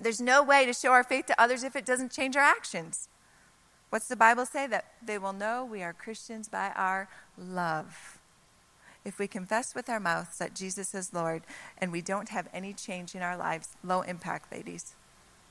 there's 0.00 0.20
no 0.20 0.42
way 0.42 0.66
to 0.66 0.72
show 0.72 0.92
our 0.92 1.04
faith 1.04 1.26
to 1.26 1.40
others 1.40 1.62
if 1.62 1.76
it 1.76 1.86
doesn't 1.86 2.12
change 2.12 2.36
our 2.36 2.42
actions. 2.42 3.08
What's 3.90 4.08
the 4.08 4.16
Bible 4.16 4.46
say? 4.46 4.66
That 4.66 4.86
they 5.04 5.18
will 5.18 5.32
know 5.32 5.64
we 5.64 5.82
are 5.82 5.92
Christians 5.92 6.48
by 6.48 6.72
our 6.74 7.08
love. 7.38 8.18
If 9.04 9.18
we 9.18 9.28
confess 9.28 9.74
with 9.74 9.88
our 9.88 10.00
mouths 10.00 10.38
that 10.38 10.54
Jesus 10.54 10.94
is 10.94 11.14
Lord 11.14 11.42
and 11.78 11.92
we 11.92 12.02
don't 12.02 12.30
have 12.30 12.48
any 12.52 12.72
change 12.72 13.14
in 13.14 13.22
our 13.22 13.36
lives, 13.36 13.68
low 13.84 14.00
impact, 14.00 14.50
ladies. 14.52 14.96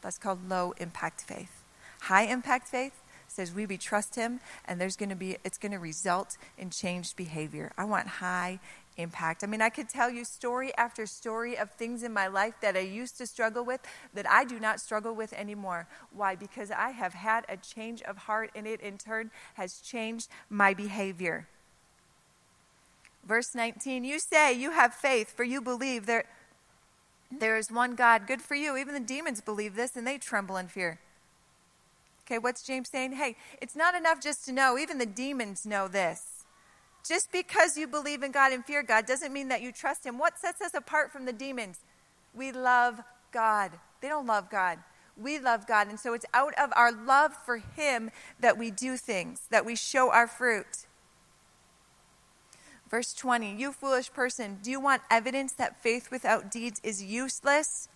That's 0.02 0.18
called 0.18 0.50
low 0.50 0.74
impact 0.78 1.22
faith. 1.22 1.64
High 2.02 2.26
impact 2.26 2.68
faith 2.68 3.02
says 3.28 3.54
we 3.54 3.66
be 3.66 3.78
trust 3.78 4.16
him 4.16 4.42
and 4.66 4.80
there's 4.80 4.96
going 4.96 5.10
to 5.10 5.16
be 5.16 5.38
it's 5.44 5.58
going 5.58 5.72
to 5.72 5.80
result 5.80 6.38
in 6.58 6.70
changed 6.70 7.16
behavior. 7.16 7.72
I 7.78 7.86
want 7.86 8.08
high 8.08 8.60
impact. 8.98 9.44
I 9.44 9.48
mean, 9.48 9.62
I 9.62 9.70
could 9.70 9.90
tell 9.90 10.10
you 10.10 10.24
story 10.24 10.76
after 10.78 11.06
story 11.06 11.58
of 11.58 11.72
things 11.72 12.04
in 12.04 12.14
my 12.14 12.28
life 12.28 12.56
that 12.62 12.76
I 12.76 12.82
used 12.82 13.18
to 13.18 13.28
struggle 13.28 13.64
with 13.64 13.82
that 14.14 14.30
I 14.30 14.46
do 14.46 14.60
not 14.60 14.80
struggle 14.80 15.14
with 15.14 15.34
anymore. 15.34 15.88
Why? 16.14 16.36
Because 16.36 16.72
I 16.72 16.92
have 16.92 17.14
had 17.14 17.46
a 17.50 17.58
change 17.58 18.02
of 18.04 18.18
heart 18.18 18.52
and 18.56 18.66
it 18.68 18.82
in 18.82 18.98
turn 18.98 19.32
has 19.56 19.80
changed 19.80 20.30
my 20.50 20.74
behavior. 20.74 21.48
Verse 23.26 23.56
19, 23.56 24.04
you 24.04 24.20
say 24.20 24.54
you 24.54 24.72
have 24.72 24.94
faith, 24.94 25.36
for 25.36 25.44
you 25.44 25.60
believe 25.60 26.06
there, 26.06 26.26
there 27.32 27.58
is 27.58 27.72
one 27.72 27.96
God. 27.96 28.28
Good 28.28 28.42
for 28.42 28.56
you. 28.56 28.78
Even 28.78 28.94
the 28.94 29.00
demons 29.00 29.42
believe 29.42 29.76
this 29.76 29.96
and 29.96 30.06
they 30.06 30.18
tremble 30.18 30.58
in 30.58 30.68
fear. 30.68 31.00
Okay, 32.26 32.38
what's 32.38 32.64
James 32.64 32.90
saying? 32.90 33.14
Hey, 33.14 33.36
it's 33.62 33.76
not 33.76 33.96
enough 33.96 34.22
just 34.22 34.46
to 34.46 34.52
know. 34.52 34.78
Even 34.78 34.98
the 34.98 35.06
demons 35.06 35.66
know 35.66 35.88
this. 35.88 36.35
Just 37.08 37.32
because 37.32 37.78
you 37.78 37.88
believe 37.88 38.24
in 38.24 38.32
God 38.32 38.52
and 38.52 38.66
fear 38.66 38.82
God 38.82 39.06
doesn't 39.06 39.32
mean 39.32 39.50
that 39.50 39.62
you 39.62 39.72
trust 39.72 40.06
Him. 40.06 40.18
What 40.18 40.40
sets 40.40 40.62
us 40.62 40.74
apart 40.74 41.12
from 41.12 41.26
the 41.26 41.34
demons? 41.34 41.80
We 42.34 42.52
love 42.52 43.02
God. 43.32 43.72
They 44.02 44.08
don't 44.08 44.26
love 44.26 44.50
God. 44.50 44.80
We 45.16 45.40
love 45.40 45.68
God. 45.68 45.88
And 45.88 46.00
so 46.00 46.14
it's 46.14 46.26
out 46.34 46.54
of 46.56 46.72
our 46.76 46.92
love 46.92 47.34
for 47.46 47.58
Him 47.58 48.10
that 48.40 48.58
we 48.58 48.72
do 48.72 48.98
things, 48.98 49.42
that 49.52 49.66
we 49.66 49.76
show 49.76 50.12
our 50.12 50.28
fruit. 50.28 50.88
Verse 52.90 53.14
20 53.14 53.56
You 53.56 53.72
foolish 53.72 54.12
person, 54.12 54.60
do 54.64 54.72
you 54.72 54.80
want 54.80 55.04
evidence 55.12 55.54
that 55.54 55.82
faith 55.82 56.10
without 56.10 56.50
deeds 56.50 56.82
is 56.84 57.04
useless? 57.04 57.88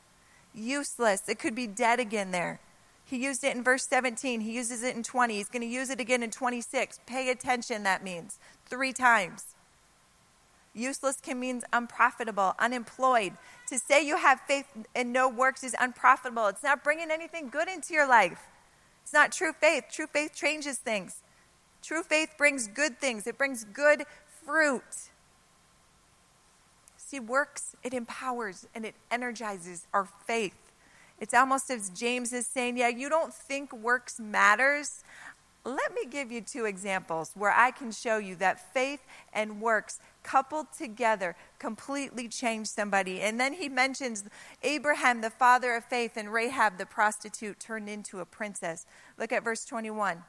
Useless. 0.53 1.27
It 1.27 1.39
could 1.39 1.55
be 1.55 1.67
dead 1.67 1.99
again 1.99 2.31
there. 2.31 2.59
He 3.05 3.17
used 3.17 3.43
it 3.43 3.55
in 3.55 3.63
verse 3.63 3.87
17. 3.87 4.41
He 4.41 4.51
uses 4.51 4.83
it 4.83 4.95
in 4.95 5.01
20. 5.01 5.35
He's 5.35 5.49
going 5.49 5.63
to 5.63 5.67
use 5.67 5.89
it 5.89 5.99
again 5.99 6.21
in 6.21 6.29
26. 6.29 6.99
Pay 7.07 7.31
attention, 7.31 7.81
that 7.83 8.03
means 8.03 8.37
three 8.69 8.93
times. 8.93 9.55
Useless 10.73 11.17
can 11.21 11.39
mean 11.39 11.61
unprofitable, 11.73 12.55
unemployed. 12.59 13.33
To 13.67 13.77
say 13.77 14.05
you 14.05 14.17
have 14.17 14.39
faith 14.41 14.65
and 14.95 15.11
no 15.11 15.27
works 15.27 15.63
is 15.63 15.75
unprofitable. 15.79 16.47
It's 16.47 16.63
not 16.63 16.83
bringing 16.83 17.11
anything 17.11 17.49
good 17.49 17.67
into 17.67 17.93
your 17.93 18.07
life. 18.07 18.47
It's 19.03 19.13
not 19.13 19.31
true 19.31 19.53
faith. 19.53 19.85
True 19.91 20.07
faith 20.07 20.33
changes 20.35 20.77
things. 20.77 21.21
True 21.81 22.03
faith 22.03 22.31
brings 22.37 22.67
good 22.67 22.99
things, 22.99 23.25
it 23.25 23.37
brings 23.37 23.63
good 23.63 24.03
fruit. 24.45 25.09
See, 26.97 27.19
works, 27.19 27.75
it 27.83 27.93
empowers 27.93 28.67
and 28.75 28.85
it 28.85 28.93
energizes 29.09 29.87
our 29.93 30.07
faith. 30.27 30.53
It's 31.19 31.33
almost 31.33 31.69
as 31.71 31.89
James 31.89 32.31
is 32.33 32.45
saying, 32.45 32.77
Yeah, 32.77 32.89
you 32.89 33.09
don't 33.09 33.33
think 33.33 33.73
works 33.73 34.19
matters. 34.19 35.03
Let 35.65 35.93
me 35.93 36.05
give 36.09 36.31
you 36.31 36.41
two 36.41 36.65
examples 36.65 37.31
where 37.35 37.51
I 37.51 37.71
can 37.71 37.91
show 37.91 38.17
you 38.17 38.35
that 38.37 38.73
faith 38.73 39.01
and 39.33 39.61
works 39.61 39.99
coupled 40.23 40.67
together 40.77 41.35
completely 41.59 42.27
change 42.27 42.67
somebody. 42.67 43.21
And 43.21 43.39
then 43.39 43.53
he 43.53 43.67
mentions 43.67 44.23
Abraham, 44.63 45.21
the 45.21 45.29
father 45.29 45.75
of 45.75 45.83
faith, 45.85 46.15
and 46.15 46.31
Rahab, 46.31 46.77
the 46.77 46.85
prostitute, 46.85 47.59
turned 47.59 47.89
into 47.89 48.19
a 48.19 48.25
princess. 48.25 48.85
Look 49.17 49.31
at 49.31 49.43
verse 49.43 49.65
21. 49.65 50.23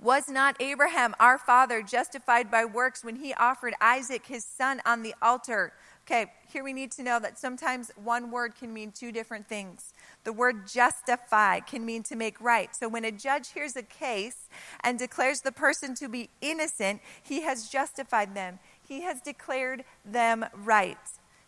Was 0.00 0.28
not 0.28 0.56
Abraham, 0.60 1.14
our 1.20 1.38
father, 1.38 1.80
justified 1.80 2.50
by 2.50 2.64
works 2.64 3.04
when 3.04 3.16
he 3.16 3.34
offered 3.34 3.74
Isaac, 3.80 4.26
his 4.26 4.44
son, 4.44 4.80
on 4.84 5.02
the 5.02 5.14
altar? 5.22 5.72
Okay, 6.04 6.32
here 6.52 6.64
we 6.64 6.72
need 6.72 6.90
to 6.92 7.02
know 7.04 7.20
that 7.20 7.38
sometimes 7.38 7.92
one 7.94 8.32
word 8.32 8.56
can 8.56 8.74
mean 8.74 8.90
two 8.90 9.12
different 9.12 9.46
things. 9.46 9.94
The 10.24 10.32
word 10.32 10.66
justify 10.66 11.60
can 11.60 11.86
mean 11.86 12.02
to 12.04 12.16
make 12.16 12.40
right. 12.40 12.74
So 12.74 12.88
when 12.88 13.04
a 13.04 13.12
judge 13.12 13.52
hears 13.52 13.76
a 13.76 13.82
case 13.82 14.48
and 14.82 14.98
declares 14.98 15.42
the 15.42 15.52
person 15.52 15.94
to 15.96 16.08
be 16.08 16.28
innocent, 16.40 17.00
he 17.22 17.42
has 17.42 17.68
justified 17.68 18.34
them, 18.34 18.58
he 18.86 19.02
has 19.02 19.20
declared 19.20 19.84
them 20.04 20.44
right. 20.64 20.98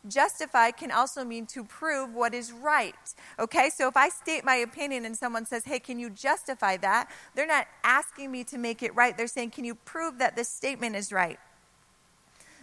Justify 0.07 0.71
can 0.71 0.93
also 0.93 1.25
mean 1.25 1.47
to 1.47 1.65
prove 1.65 2.15
what 2.15 2.33
is 2.33 2.53
right. 2.53 2.95
Okay, 3.39 3.71
so 3.71 3.89
if 3.89 3.97
I 3.97 4.09
state 4.09 4.45
my 4.45 4.57
opinion 4.57 5.05
and 5.05 5.17
someone 5.17 5.47
says, 5.47 5.65
hey, 5.65 5.79
can 5.79 5.99
you 5.99 6.11
justify 6.11 6.77
that? 6.77 7.11
They're 7.35 7.47
not 7.47 7.67
asking 7.83 8.31
me 8.31 8.45
to 8.45 8.59
make 8.59 8.83
it 8.83 8.95
right. 8.95 9.17
They're 9.17 9.27
saying, 9.27 9.51
can 9.51 9.65
you 9.65 9.75
prove 9.75 10.19
that 10.19 10.37
this 10.37 10.49
statement 10.49 10.95
is 10.95 11.11
right? 11.11 11.39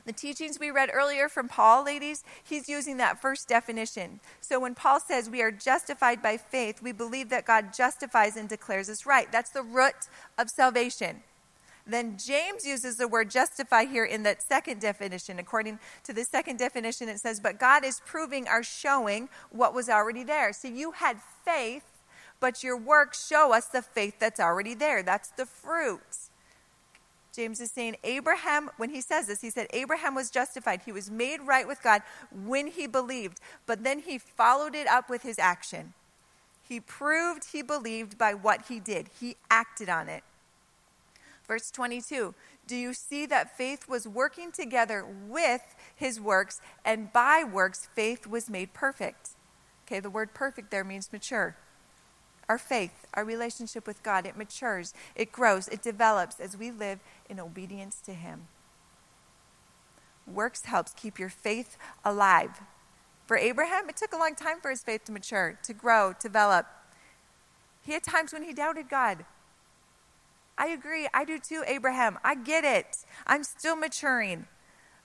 The 0.05 0.13
teachings 0.13 0.59
we 0.59 0.71
read 0.71 0.89
earlier 0.91 1.29
from 1.29 1.47
Paul, 1.47 1.85
ladies, 1.85 2.23
he's 2.43 2.67
using 2.67 2.97
that 2.97 3.21
first 3.21 3.47
definition. 3.47 4.19
So 4.39 4.59
when 4.59 4.73
Paul 4.73 4.99
says 4.99 5.29
we 5.29 5.41
are 5.41 5.51
justified 5.51 6.21
by 6.21 6.37
faith, 6.37 6.81
we 6.81 6.91
believe 6.91 7.29
that 7.29 7.45
God 7.45 7.73
justifies 7.73 8.35
and 8.35 8.49
declares 8.49 8.89
us 8.89 9.05
right. 9.05 9.31
That's 9.31 9.51
the 9.51 9.61
root 9.61 10.07
of 10.37 10.49
salvation. 10.49 11.21
Then 11.85 12.17
James 12.17 12.65
uses 12.65 12.97
the 12.97 13.07
word 13.07 13.29
justify 13.29 13.85
here 13.85 14.05
in 14.05 14.23
that 14.23 14.41
second 14.41 14.81
definition. 14.81 15.39
According 15.39 15.79
to 16.03 16.13
the 16.13 16.23
second 16.23 16.57
definition, 16.57 17.09
it 17.09 17.19
says, 17.19 17.39
But 17.39 17.59
God 17.59 17.83
is 17.83 18.01
proving 18.05 18.47
or 18.47 18.63
showing 18.63 19.29
what 19.51 19.73
was 19.73 19.89
already 19.89 20.23
there. 20.23 20.53
So 20.53 20.67
you 20.67 20.91
had 20.91 21.17
faith, 21.43 21.83
but 22.39 22.63
your 22.63 22.77
works 22.77 23.27
show 23.27 23.53
us 23.53 23.67
the 23.67 23.81
faith 23.81 24.15
that's 24.19 24.39
already 24.39 24.73
there. 24.73 25.03
That's 25.03 25.29
the 25.29 25.45
fruits. 25.45 26.30
James 27.33 27.61
is 27.61 27.71
saying 27.71 27.95
Abraham, 28.03 28.69
when 28.77 28.89
he 28.89 28.99
says 28.99 29.27
this, 29.27 29.41
he 29.41 29.49
said 29.49 29.67
Abraham 29.71 30.15
was 30.15 30.29
justified. 30.29 30.81
He 30.85 30.91
was 30.91 31.09
made 31.09 31.41
right 31.41 31.67
with 31.67 31.81
God 31.81 32.01
when 32.31 32.67
he 32.67 32.87
believed, 32.87 33.39
but 33.65 33.83
then 33.83 33.99
he 33.99 34.17
followed 34.17 34.75
it 34.75 34.87
up 34.87 35.09
with 35.09 35.23
his 35.23 35.39
action. 35.39 35.93
He 36.67 36.79
proved 36.79 37.51
he 37.51 37.61
believed 37.61 38.17
by 38.17 38.33
what 38.33 38.63
he 38.67 38.79
did, 38.79 39.09
he 39.19 39.37
acted 39.49 39.89
on 39.89 40.09
it. 40.09 40.23
Verse 41.47 41.71
22 41.71 42.33
Do 42.67 42.75
you 42.75 42.93
see 42.93 43.25
that 43.25 43.57
faith 43.57 43.87
was 43.87 44.07
working 44.07 44.51
together 44.51 45.05
with 45.27 45.75
his 45.95 46.19
works, 46.19 46.59
and 46.83 47.13
by 47.13 47.43
works, 47.43 47.87
faith 47.95 48.27
was 48.27 48.49
made 48.49 48.73
perfect? 48.73 49.29
Okay, 49.87 49.99
the 49.99 50.09
word 50.09 50.33
perfect 50.33 50.69
there 50.69 50.83
means 50.83 51.11
mature 51.11 51.55
our 52.51 52.57
faith, 52.57 53.07
our 53.13 53.23
relationship 53.23 53.87
with 53.87 54.03
God, 54.03 54.25
it 54.25 54.35
matures, 54.35 54.93
it 55.15 55.31
grows, 55.31 55.69
it 55.69 55.81
develops 55.81 56.37
as 56.37 56.57
we 56.57 56.69
live 56.69 56.99
in 57.31 57.39
obedience 57.39 57.99
to 58.01 58.13
Him. 58.13 58.47
Works 60.27 60.65
helps 60.65 60.93
keep 60.93 61.17
your 61.17 61.29
faith 61.29 61.77
alive. 62.05 62.61
For 63.25 63.37
Abraham, 63.37 63.89
it 63.89 63.95
took 63.95 64.13
a 64.13 64.17
long 64.17 64.35
time 64.35 64.59
for 64.61 64.69
his 64.69 64.83
faith 64.83 65.05
to 65.05 65.11
mature, 65.11 65.57
to 65.63 65.73
grow, 65.73 66.13
develop. 66.19 66.67
He 67.81 67.93
had 67.93 68.03
times 68.03 68.33
when 68.33 68.43
he 68.43 68.53
doubted 68.53 68.89
God. 68.89 69.25
I 70.57 70.67
agree. 70.67 71.07
I 71.13 71.23
do 71.23 71.39
too, 71.39 71.63
Abraham. 71.65 72.19
I 72.23 72.35
get 72.35 72.63
it. 72.63 72.97
I'm 73.25 73.43
still 73.43 73.75
maturing. 73.75 74.47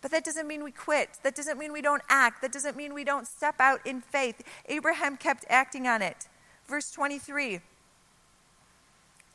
But 0.02 0.10
that 0.10 0.24
doesn't 0.24 0.46
mean 0.46 0.62
we 0.62 0.72
quit. 0.72 1.18
That 1.22 1.34
doesn't 1.34 1.58
mean 1.58 1.72
we 1.72 1.80
don't 1.80 2.02
act. 2.08 2.42
That 2.42 2.52
doesn't 2.52 2.76
mean 2.76 2.92
we 2.92 3.04
don't 3.04 3.26
step 3.26 3.54
out 3.60 3.80
in 3.86 4.00
faith. 4.00 4.42
Abraham 4.68 5.16
kept 5.16 5.44
acting 5.48 5.86
on 5.86 6.02
it. 6.02 6.28
Verse 6.66 6.90
23. 6.90 7.60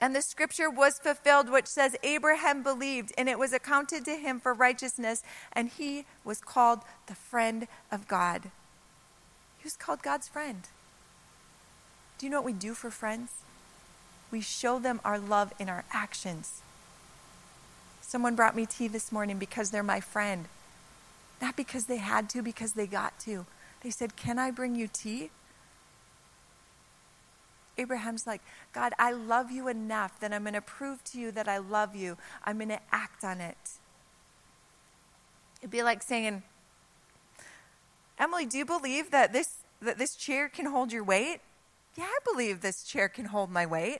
And 0.01 0.15
the 0.15 0.23
scripture 0.23 0.67
was 0.67 0.97
fulfilled, 0.97 1.51
which 1.51 1.67
says, 1.67 1.95
Abraham 2.01 2.63
believed, 2.63 3.13
and 3.19 3.29
it 3.29 3.37
was 3.37 3.53
accounted 3.53 4.03
to 4.05 4.15
him 4.15 4.39
for 4.39 4.51
righteousness, 4.51 5.21
and 5.53 5.69
he 5.69 6.05
was 6.25 6.41
called 6.41 6.79
the 7.05 7.13
friend 7.13 7.67
of 7.91 8.07
God. 8.07 8.49
He 9.59 9.63
was 9.63 9.77
called 9.77 10.01
God's 10.01 10.27
friend. 10.27 10.63
Do 12.17 12.25
you 12.25 12.31
know 12.31 12.39
what 12.39 12.45
we 12.45 12.53
do 12.53 12.73
for 12.73 12.89
friends? 12.89 13.29
We 14.31 14.41
show 14.41 14.79
them 14.79 14.99
our 15.05 15.19
love 15.19 15.53
in 15.59 15.69
our 15.69 15.85
actions. 15.93 16.61
Someone 18.01 18.35
brought 18.35 18.55
me 18.55 18.65
tea 18.65 18.87
this 18.87 19.11
morning 19.11 19.37
because 19.37 19.69
they're 19.69 19.83
my 19.83 19.99
friend. 19.99 20.45
Not 21.41 21.55
because 21.55 21.85
they 21.85 21.97
had 21.97 22.27
to, 22.31 22.41
because 22.41 22.73
they 22.73 22.87
got 22.87 23.19
to. 23.21 23.45
They 23.83 23.91
said, 23.91 24.15
Can 24.15 24.39
I 24.39 24.51
bring 24.51 24.75
you 24.75 24.87
tea? 24.87 25.29
Abraham's 27.81 28.27
like, 28.27 28.41
God, 28.73 28.93
I 28.99 29.11
love 29.11 29.51
you 29.51 29.67
enough 29.67 30.19
that 30.19 30.31
I'm 30.31 30.43
going 30.43 30.53
to 30.53 30.61
prove 30.61 31.03
to 31.05 31.19
you 31.19 31.31
that 31.31 31.47
I 31.47 31.57
love 31.57 31.95
you. 31.95 32.17
I'm 32.45 32.57
going 32.57 32.69
to 32.69 32.79
act 32.91 33.23
on 33.23 33.41
it. 33.41 33.57
It'd 35.59 35.71
be 35.71 35.83
like 35.83 36.03
saying, 36.03 36.43
Emily, 38.19 38.45
do 38.45 38.57
you 38.57 38.65
believe 38.65 39.11
that 39.11 39.33
this, 39.33 39.57
that 39.81 39.97
this 39.97 40.15
chair 40.15 40.47
can 40.47 40.67
hold 40.67 40.93
your 40.93 41.03
weight? 41.03 41.39
Yeah, 41.97 42.05
I 42.05 42.19
believe 42.23 42.61
this 42.61 42.83
chair 42.83 43.09
can 43.09 43.25
hold 43.25 43.49
my 43.49 43.65
weight. 43.65 43.99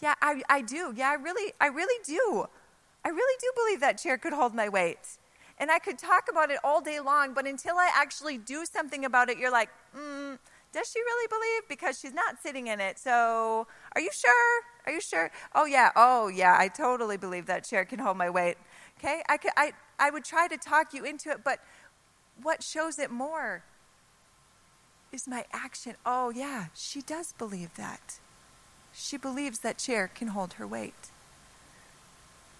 Yeah, 0.00 0.14
I, 0.20 0.42
I 0.48 0.60
do. 0.60 0.92
Yeah, 0.94 1.10
I 1.10 1.14
really, 1.14 1.52
I 1.60 1.66
really 1.66 2.02
do. 2.04 2.46
I 3.04 3.08
really 3.08 3.36
do 3.40 3.50
believe 3.56 3.80
that 3.80 3.98
chair 3.98 4.18
could 4.18 4.32
hold 4.32 4.54
my 4.54 4.68
weight. 4.68 5.18
And 5.58 5.70
I 5.70 5.78
could 5.78 5.98
talk 5.98 6.24
about 6.30 6.50
it 6.50 6.58
all 6.64 6.80
day 6.80 7.00
long, 7.00 7.32
but 7.32 7.46
until 7.46 7.76
I 7.76 7.90
actually 7.94 8.38
do 8.38 8.64
something 8.64 9.04
about 9.04 9.30
it, 9.30 9.38
you're 9.38 9.52
like, 9.52 9.70
does 10.74 10.90
she 10.90 10.98
really 11.00 11.28
believe? 11.28 11.68
Because 11.68 11.98
she's 11.98 12.12
not 12.12 12.42
sitting 12.42 12.66
in 12.66 12.80
it. 12.80 12.98
So, 12.98 13.66
are 13.94 14.00
you 14.00 14.10
sure? 14.12 14.62
Are 14.86 14.92
you 14.92 15.00
sure? 15.00 15.30
Oh, 15.54 15.64
yeah. 15.64 15.92
Oh, 15.94 16.26
yeah. 16.28 16.56
I 16.58 16.68
totally 16.68 17.16
believe 17.16 17.46
that 17.46 17.64
chair 17.64 17.84
can 17.84 18.00
hold 18.00 18.16
my 18.16 18.28
weight. 18.28 18.56
Okay? 18.98 19.22
I, 19.28 19.36
could, 19.36 19.52
I, 19.56 19.72
I 19.98 20.10
would 20.10 20.24
try 20.24 20.48
to 20.48 20.56
talk 20.56 20.92
you 20.92 21.04
into 21.04 21.30
it, 21.30 21.44
but 21.44 21.60
what 22.42 22.62
shows 22.62 22.98
it 22.98 23.10
more 23.10 23.62
is 25.12 25.28
my 25.28 25.44
action. 25.52 25.94
Oh, 26.04 26.30
yeah. 26.30 26.66
She 26.74 27.00
does 27.00 27.32
believe 27.32 27.74
that. 27.76 28.18
She 28.92 29.16
believes 29.16 29.60
that 29.60 29.78
chair 29.78 30.10
can 30.12 30.28
hold 30.28 30.54
her 30.54 30.66
weight. 30.66 31.10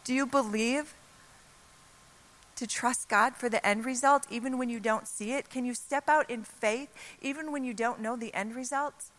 Do 0.04 0.14
you 0.14 0.24
believe 0.24 0.94
to 2.56 2.66
trust 2.66 3.08
God 3.08 3.36
for 3.36 3.48
the 3.48 3.64
end 3.66 3.84
result 3.84 4.26
even 4.30 4.58
when 4.58 4.68
you 4.68 4.80
don't 4.80 5.06
see 5.06 5.32
it? 5.32 5.50
Can 5.50 5.64
you 5.64 5.74
step 5.74 6.08
out 6.08 6.28
in 6.30 6.44
faith 6.44 6.88
even 7.20 7.52
when 7.52 7.64
you 7.64 7.74
don't 7.74 8.00
know 8.00 8.16
the 8.16 8.32
end 8.34 8.54
result? 8.54 9.10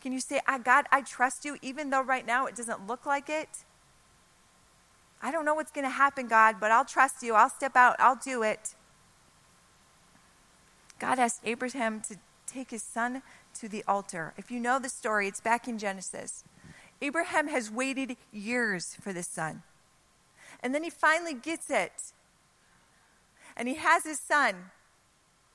Can 0.00 0.12
you 0.12 0.20
say, 0.20 0.40
ah, 0.46 0.58
God, 0.58 0.86
I 0.92 1.00
trust 1.02 1.44
you 1.44 1.56
even 1.62 1.90
though 1.90 2.02
right 2.02 2.26
now 2.26 2.46
it 2.46 2.54
doesn't 2.54 2.86
look 2.86 3.06
like 3.06 3.28
it? 3.28 3.64
I 5.22 5.32
don't 5.32 5.44
know 5.44 5.54
what's 5.54 5.72
going 5.72 5.86
to 5.86 5.90
happen, 5.90 6.28
God, 6.28 6.56
but 6.60 6.70
I'll 6.70 6.84
trust 6.84 7.22
you. 7.22 7.34
I'll 7.34 7.50
step 7.50 7.74
out. 7.74 7.96
I'll 7.98 8.16
do 8.16 8.42
it. 8.42 8.74
God 10.98 11.18
asked 11.18 11.40
Abraham 11.44 12.00
to 12.02 12.16
take 12.46 12.70
his 12.70 12.82
son 12.82 13.22
to 13.54 13.68
the 13.68 13.82
altar. 13.88 14.34
If 14.36 14.50
you 14.50 14.60
know 14.60 14.78
the 14.78 14.88
story, 14.88 15.26
it's 15.26 15.40
back 15.40 15.66
in 15.66 15.78
Genesis. 15.78 16.44
Abraham 17.02 17.48
has 17.48 17.70
waited 17.70 18.16
years 18.32 18.96
for 19.00 19.12
this 19.12 19.26
son. 19.26 19.62
And 20.62 20.74
then 20.74 20.82
he 20.82 20.90
finally 20.90 21.34
gets 21.34 21.70
it 21.70 22.12
and 23.56 23.68
he 23.68 23.74
has 23.74 24.04
his 24.04 24.18
son. 24.18 24.70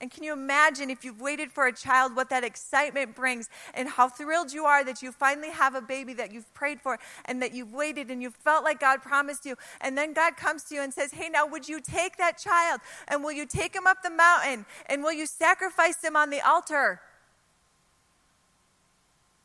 And 0.01 0.09
can 0.09 0.23
you 0.23 0.33
imagine 0.33 0.89
if 0.89 1.05
you've 1.05 1.21
waited 1.21 1.51
for 1.51 1.67
a 1.67 1.71
child, 1.71 2.15
what 2.15 2.31
that 2.31 2.43
excitement 2.43 3.15
brings, 3.15 3.49
and 3.75 3.87
how 3.87 4.09
thrilled 4.09 4.51
you 4.51 4.65
are 4.65 4.83
that 4.83 5.03
you 5.03 5.11
finally 5.11 5.51
have 5.51 5.75
a 5.75 5.81
baby 5.81 6.13
that 6.15 6.33
you've 6.33 6.51
prayed 6.55 6.81
for 6.81 6.97
and 7.25 7.39
that 7.43 7.53
you've 7.53 7.71
waited 7.71 8.09
and 8.09 8.19
you 8.19 8.31
felt 8.31 8.63
like 8.63 8.79
God 8.79 9.03
promised 9.03 9.45
you. 9.45 9.55
And 9.79 9.95
then 9.95 10.13
God 10.13 10.37
comes 10.37 10.63
to 10.63 10.75
you 10.75 10.81
and 10.81 10.91
says, 10.91 11.11
Hey, 11.11 11.29
now 11.29 11.45
would 11.45 11.69
you 11.69 11.79
take 11.79 12.17
that 12.17 12.39
child 12.39 12.81
and 13.07 13.23
will 13.23 13.31
you 13.31 13.45
take 13.45 13.75
him 13.75 13.85
up 13.85 14.01
the 14.01 14.09
mountain 14.09 14.65
and 14.87 15.03
will 15.03 15.13
you 15.13 15.27
sacrifice 15.27 16.03
him 16.03 16.15
on 16.15 16.31
the 16.31 16.41
altar? 16.41 16.99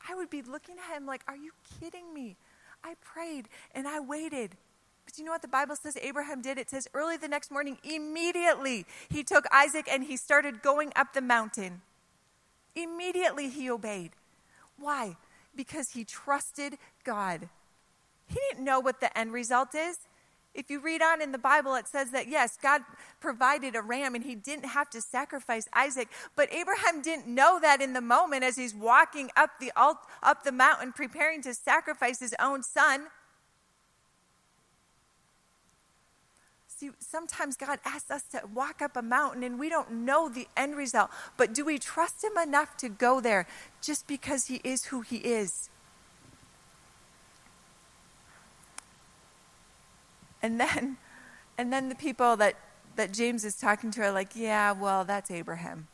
I 0.09 0.15
would 0.15 0.31
be 0.31 0.41
looking 0.41 0.77
at 0.79 0.97
him 0.97 1.05
like, 1.05 1.21
Are 1.29 1.37
you 1.37 1.53
kidding 1.79 2.15
me? 2.15 2.37
I 2.83 2.95
prayed 3.03 3.49
and 3.75 3.87
I 3.87 4.01
waited 4.01 4.57
but 5.07 5.17
you 5.17 5.25
know 5.25 5.31
what 5.31 5.41
the 5.41 5.49
Bible 5.49 5.77
says 5.77 5.97
Abraham 6.03 6.43
did? 6.43 6.59
It 6.59 6.69
says 6.69 6.89
early 6.93 7.17
the 7.17 7.29
next 7.29 7.51
morning, 7.51 7.79
immediately 7.85 8.85
he 9.09 9.23
took 9.23 9.47
Isaac 9.53 9.89
and 9.91 10.05
he 10.05 10.17
started 10.17 10.61
going 10.61 10.93
up 10.97 11.15
the 11.15 11.23
mountain. 11.23 11.81
Immediately 12.75 13.49
he 13.49 13.71
obeyed. 13.71 14.11
Why? 14.79 15.17
Because 15.55 15.91
he 15.93 16.05
trusted 16.05 16.77
God. 17.05 17.49
He 18.27 18.39
didn't 18.51 18.65
know 18.65 18.81
what 18.81 19.01
the 19.01 19.17
end 19.17 19.33
result 19.33 19.75
is. 19.75 19.97
If 20.55 20.71
you 20.71 20.81
read 20.81 21.03
on 21.03 21.23
in 21.23 21.33
the 21.33 21.39
Bible, 21.39 21.75
it 21.75 21.87
says 21.87 22.11
that 22.11 22.29
yes, 22.29 22.59
God 22.61 22.81
provided 23.21 23.77
a 23.77 23.83
ram 23.83 24.15
and 24.15 24.25
he 24.25 24.35
didn't 24.35 24.65
have 24.65 24.91
to 24.91 25.01
sacrifice 25.01 25.69
Isaac. 25.75 26.09
But 26.35 26.53
Abraham 26.53 27.03
didn't 27.03 27.29
know 27.29 27.61
that 27.61 27.81
in 27.81 27.93
the 27.93 28.01
moment 28.01 28.43
as 28.43 28.57
he's 28.57 28.75
walking 28.75 29.31
up 29.37 29.51
the, 29.61 29.71
up 29.77 30.45
the 30.45 30.53
mountain 30.53 30.93
preparing 30.93 31.43
to 31.43 31.55
sacrifice 31.55 32.19
his 32.19 32.35
own 32.41 32.63
son. 32.63 33.07
See, 36.79 36.91
sometimes 36.99 37.57
God 37.57 37.79
asks 37.87 38.11
us 38.11 38.23
to 38.33 38.43
walk 38.53 38.83
up 38.83 38.99
a 38.99 39.03
mountain 39.03 39.43
and 39.43 39.59
we 39.59 39.71
don't 39.71 39.91
know 39.91 40.29
the 40.29 40.47
end 40.59 40.77
result. 40.77 41.09
But 41.39 41.55
do 41.55 41.65
we 41.65 41.79
trust 41.79 42.23
Him 42.23 42.37
enough 42.37 42.77
to 42.77 42.91
go 42.91 43.19
there 43.19 43.47
just 43.81 44.07
because 44.07 44.47
He 44.47 44.61
is 44.63 44.85
who 44.87 45.01
He 45.01 45.17
is? 45.17 45.71
And 50.43 50.61
then, 50.61 50.99
and 51.57 51.73
then 51.73 51.89
the 51.89 51.95
people 51.95 52.37
that, 52.37 52.57
that 52.97 53.11
James 53.11 53.43
is 53.47 53.57
talking 53.57 53.91
to 53.93 54.03
are 54.03 54.13
like, 54.13 54.37
yeah, 54.37 54.73
well, 54.73 55.03
that's 55.05 55.31
Abraham 55.31 55.89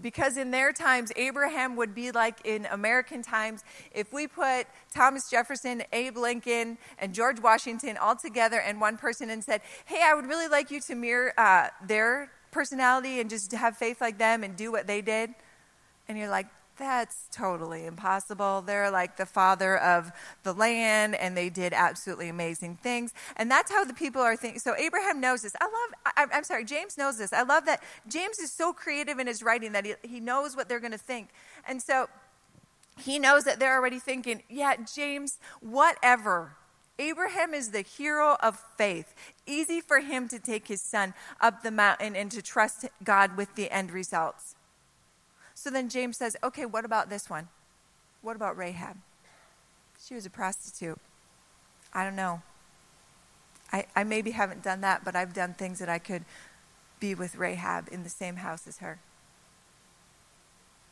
because 0.00 0.36
in 0.36 0.50
their 0.50 0.72
times, 0.72 1.12
Abraham 1.16 1.76
would 1.76 1.94
be 1.94 2.10
like 2.10 2.40
in 2.44 2.66
American 2.66 3.22
times. 3.22 3.64
If 3.92 4.12
we 4.12 4.26
put 4.26 4.66
Thomas 4.94 5.28
Jefferson, 5.30 5.82
Abe 5.92 6.16
Lincoln, 6.16 6.78
and 6.98 7.14
George 7.14 7.40
Washington 7.40 7.96
all 7.96 8.16
together 8.16 8.60
and 8.60 8.80
one 8.80 8.96
person 8.96 9.30
and 9.30 9.42
said, 9.42 9.60
Hey, 9.84 10.02
I 10.04 10.14
would 10.14 10.26
really 10.26 10.48
like 10.48 10.70
you 10.70 10.80
to 10.82 10.94
mirror 10.94 11.32
uh, 11.38 11.68
their 11.86 12.30
personality 12.50 13.20
and 13.20 13.28
just 13.28 13.52
have 13.52 13.76
faith 13.76 14.00
like 14.00 14.18
them 14.18 14.42
and 14.42 14.56
do 14.56 14.72
what 14.72 14.86
they 14.86 15.00
did. 15.00 15.34
And 16.08 16.16
you're 16.18 16.30
like, 16.30 16.46
that's 16.78 17.28
totally 17.32 17.84
impossible. 17.84 18.62
They're 18.62 18.90
like 18.90 19.16
the 19.16 19.26
father 19.26 19.76
of 19.76 20.12
the 20.44 20.52
land 20.52 21.14
and 21.16 21.36
they 21.36 21.50
did 21.50 21.72
absolutely 21.72 22.28
amazing 22.28 22.76
things. 22.76 23.12
And 23.36 23.50
that's 23.50 23.70
how 23.70 23.84
the 23.84 23.94
people 23.94 24.22
are 24.22 24.36
thinking. 24.36 24.60
So 24.60 24.74
Abraham 24.76 25.20
knows 25.20 25.42
this. 25.42 25.54
I 25.60 25.64
love, 25.64 26.14
I, 26.16 26.36
am 26.36 26.44
sorry, 26.44 26.64
James 26.64 26.96
knows 26.96 27.18
this. 27.18 27.32
I 27.32 27.42
love 27.42 27.66
that 27.66 27.82
James 28.08 28.38
is 28.38 28.52
so 28.52 28.72
creative 28.72 29.18
in 29.18 29.26
his 29.26 29.42
writing 29.42 29.72
that 29.72 29.84
he, 29.84 29.94
he 30.02 30.20
knows 30.20 30.56
what 30.56 30.68
they're 30.68 30.80
going 30.80 30.92
to 30.92 30.98
think. 30.98 31.28
And 31.66 31.82
so 31.82 32.08
he 32.98 33.18
knows 33.18 33.44
that 33.44 33.58
they're 33.58 33.76
already 33.76 33.98
thinking, 33.98 34.42
yeah, 34.48 34.76
James, 34.94 35.38
whatever. 35.60 36.52
Abraham 36.98 37.54
is 37.54 37.70
the 37.70 37.82
hero 37.82 38.36
of 38.42 38.58
faith. 38.76 39.14
Easy 39.46 39.80
for 39.80 40.00
him 40.00 40.28
to 40.28 40.38
take 40.38 40.66
his 40.66 40.80
son 40.80 41.14
up 41.40 41.62
the 41.62 41.70
mountain 41.70 42.16
and 42.16 42.30
to 42.32 42.42
trust 42.42 42.86
God 43.04 43.36
with 43.36 43.54
the 43.54 43.70
end 43.70 43.92
results. 43.92 44.56
So 45.58 45.70
then 45.70 45.88
James 45.88 46.16
says, 46.16 46.36
okay, 46.44 46.66
what 46.66 46.84
about 46.84 47.10
this 47.10 47.28
one? 47.28 47.48
What 48.22 48.36
about 48.36 48.56
Rahab? 48.56 48.96
She 50.06 50.14
was 50.14 50.24
a 50.24 50.30
prostitute. 50.30 51.00
I 51.92 52.04
don't 52.04 52.14
know. 52.14 52.42
I, 53.72 53.86
I 53.96 54.04
maybe 54.04 54.30
haven't 54.30 54.62
done 54.62 54.82
that, 54.82 55.04
but 55.04 55.16
I've 55.16 55.34
done 55.34 55.54
things 55.54 55.80
that 55.80 55.88
I 55.88 55.98
could 55.98 56.24
be 57.00 57.12
with 57.16 57.34
Rahab 57.34 57.88
in 57.90 58.04
the 58.04 58.08
same 58.08 58.36
house 58.36 58.68
as 58.68 58.78
her. 58.78 59.00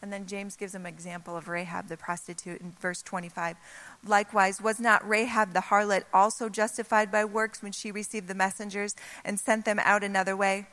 And 0.02 0.12
then 0.12 0.26
James 0.26 0.56
gives 0.56 0.74
him 0.74 0.84
an 0.84 0.92
example 0.92 1.36
of 1.36 1.46
Rahab 1.46 1.86
the 1.86 1.96
prostitute 1.96 2.60
in 2.60 2.72
verse 2.80 3.02
25. 3.02 3.56
Likewise, 4.04 4.60
was 4.60 4.80
not 4.80 5.08
Rahab 5.08 5.52
the 5.52 5.60
harlot 5.60 6.02
also 6.12 6.48
justified 6.48 7.12
by 7.12 7.24
works 7.24 7.62
when 7.62 7.72
she 7.72 7.92
received 7.92 8.26
the 8.26 8.34
messengers 8.34 8.96
and 9.24 9.38
sent 9.38 9.64
them 9.64 9.78
out 9.84 10.02
another 10.02 10.36
way? 10.36 10.66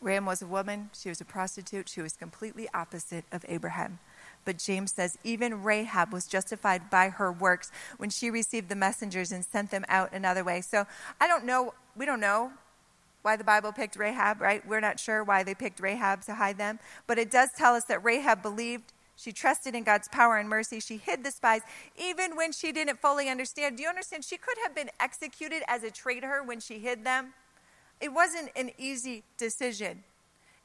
Rahab 0.00 0.26
was 0.26 0.42
a 0.42 0.46
woman, 0.46 0.90
she 0.92 1.08
was 1.08 1.20
a 1.20 1.24
prostitute, 1.24 1.88
she 1.88 2.00
was 2.00 2.12
completely 2.12 2.68
opposite 2.72 3.24
of 3.32 3.44
Abraham. 3.48 3.98
But 4.44 4.58
James 4.58 4.92
says 4.92 5.18
even 5.24 5.62
Rahab 5.62 6.12
was 6.12 6.26
justified 6.26 6.88
by 6.88 7.08
her 7.08 7.32
works 7.32 7.70
when 7.96 8.10
she 8.10 8.30
received 8.30 8.68
the 8.68 8.76
messengers 8.76 9.32
and 9.32 9.44
sent 9.44 9.70
them 9.70 9.84
out 9.88 10.12
another 10.12 10.44
way. 10.44 10.60
So 10.60 10.86
I 11.20 11.26
don't 11.26 11.44
know, 11.44 11.74
we 11.96 12.06
don't 12.06 12.20
know 12.20 12.52
why 13.22 13.36
the 13.36 13.44
Bible 13.44 13.72
picked 13.72 13.96
Rahab, 13.96 14.40
right? 14.40 14.66
We're 14.66 14.80
not 14.80 15.00
sure 15.00 15.24
why 15.24 15.42
they 15.42 15.54
picked 15.54 15.80
Rahab 15.80 16.22
to 16.22 16.34
hide 16.34 16.56
them. 16.56 16.78
But 17.06 17.18
it 17.18 17.30
does 17.30 17.50
tell 17.56 17.74
us 17.74 17.84
that 17.84 18.02
Rahab 18.04 18.42
believed. 18.42 18.92
She 19.16 19.32
trusted 19.32 19.74
in 19.74 19.82
God's 19.82 20.06
power 20.06 20.36
and 20.36 20.48
mercy. 20.48 20.78
She 20.78 20.96
hid 20.96 21.24
the 21.24 21.32
spies 21.32 21.62
even 22.00 22.36
when 22.36 22.52
she 22.52 22.70
didn't 22.70 23.00
fully 23.00 23.28
understand. 23.28 23.76
Do 23.76 23.82
you 23.82 23.88
understand? 23.88 24.24
She 24.24 24.36
could 24.36 24.56
have 24.62 24.76
been 24.76 24.90
executed 25.00 25.62
as 25.66 25.82
a 25.82 25.90
traitor 25.90 26.42
when 26.44 26.60
she 26.60 26.78
hid 26.78 27.04
them. 27.04 27.34
It 28.00 28.12
wasn't 28.12 28.50
an 28.56 28.70
easy 28.78 29.24
decision. 29.36 30.04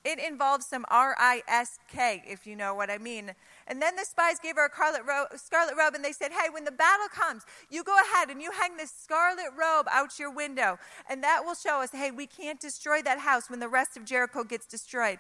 It 0.04 0.20
involved 0.20 0.64
some 0.64 0.86
R 0.90 1.16
I 1.18 1.44
S 1.48 1.80
K, 1.88 2.24
if 2.28 2.46
you 2.46 2.58
know 2.58 2.76
what 2.76 2.90
I 2.90 2.98
mean. 2.98 3.32
And 3.68 3.82
then 3.82 3.96
the 3.96 4.04
spies 4.04 4.38
gave 4.38 4.56
her 4.58 4.66
a 4.66 4.70
scarlet 4.70 5.04
robe, 5.08 5.28
scarlet 5.38 5.76
robe, 5.78 5.96
and 5.96 6.04
they 6.04 6.12
said, 6.12 6.32
Hey, 6.32 6.50
when 6.52 6.66
the 6.66 6.72
battle 6.72 7.08
comes, 7.08 7.44
you 7.70 7.84
go 7.84 7.96
ahead 7.96 8.30
and 8.30 8.42
you 8.42 8.52
hang 8.52 8.76
this 8.76 8.92
scarlet 8.92 9.52
robe 9.58 9.88
out 9.90 10.20
your 10.20 10.30
window. 10.30 10.78
And 11.10 11.24
that 11.24 11.44
will 11.46 11.56
show 11.56 11.82
us, 11.82 11.92
hey, 11.92 12.12
we 12.12 12.28
can't 12.28 12.60
destroy 12.60 13.02
that 13.04 13.20
house 13.20 13.50
when 13.50 13.62
the 13.62 13.70
rest 13.70 13.96
of 13.96 14.04
Jericho 14.04 14.44
gets 14.44 14.66
destroyed. 14.66 15.20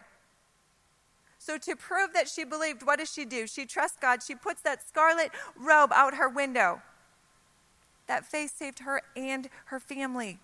So, 1.39 1.57
to 1.57 1.75
prove 1.75 2.13
that 2.13 2.27
she 2.27 2.43
believed, 2.43 2.85
what 2.85 2.99
does 2.99 3.11
she 3.11 3.25
do? 3.25 3.47
She 3.47 3.65
trusts 3.65 3.97
God. 3.99 4.21
She 4.21 4.35
puts 4.35 4.61
that 4.61 4.85
scarlet 4.85 5.31
robe 5.57 5.91
out 5.93 6.15
her 6.15 6.29
window. 6.29 6.81
That 8.07 8.25
faith 8.25 8.55
saved 8.57 8.79
her 8.79 9.01
and 9.15 9.49
her 9.65 9.79
family. 9.79 10.39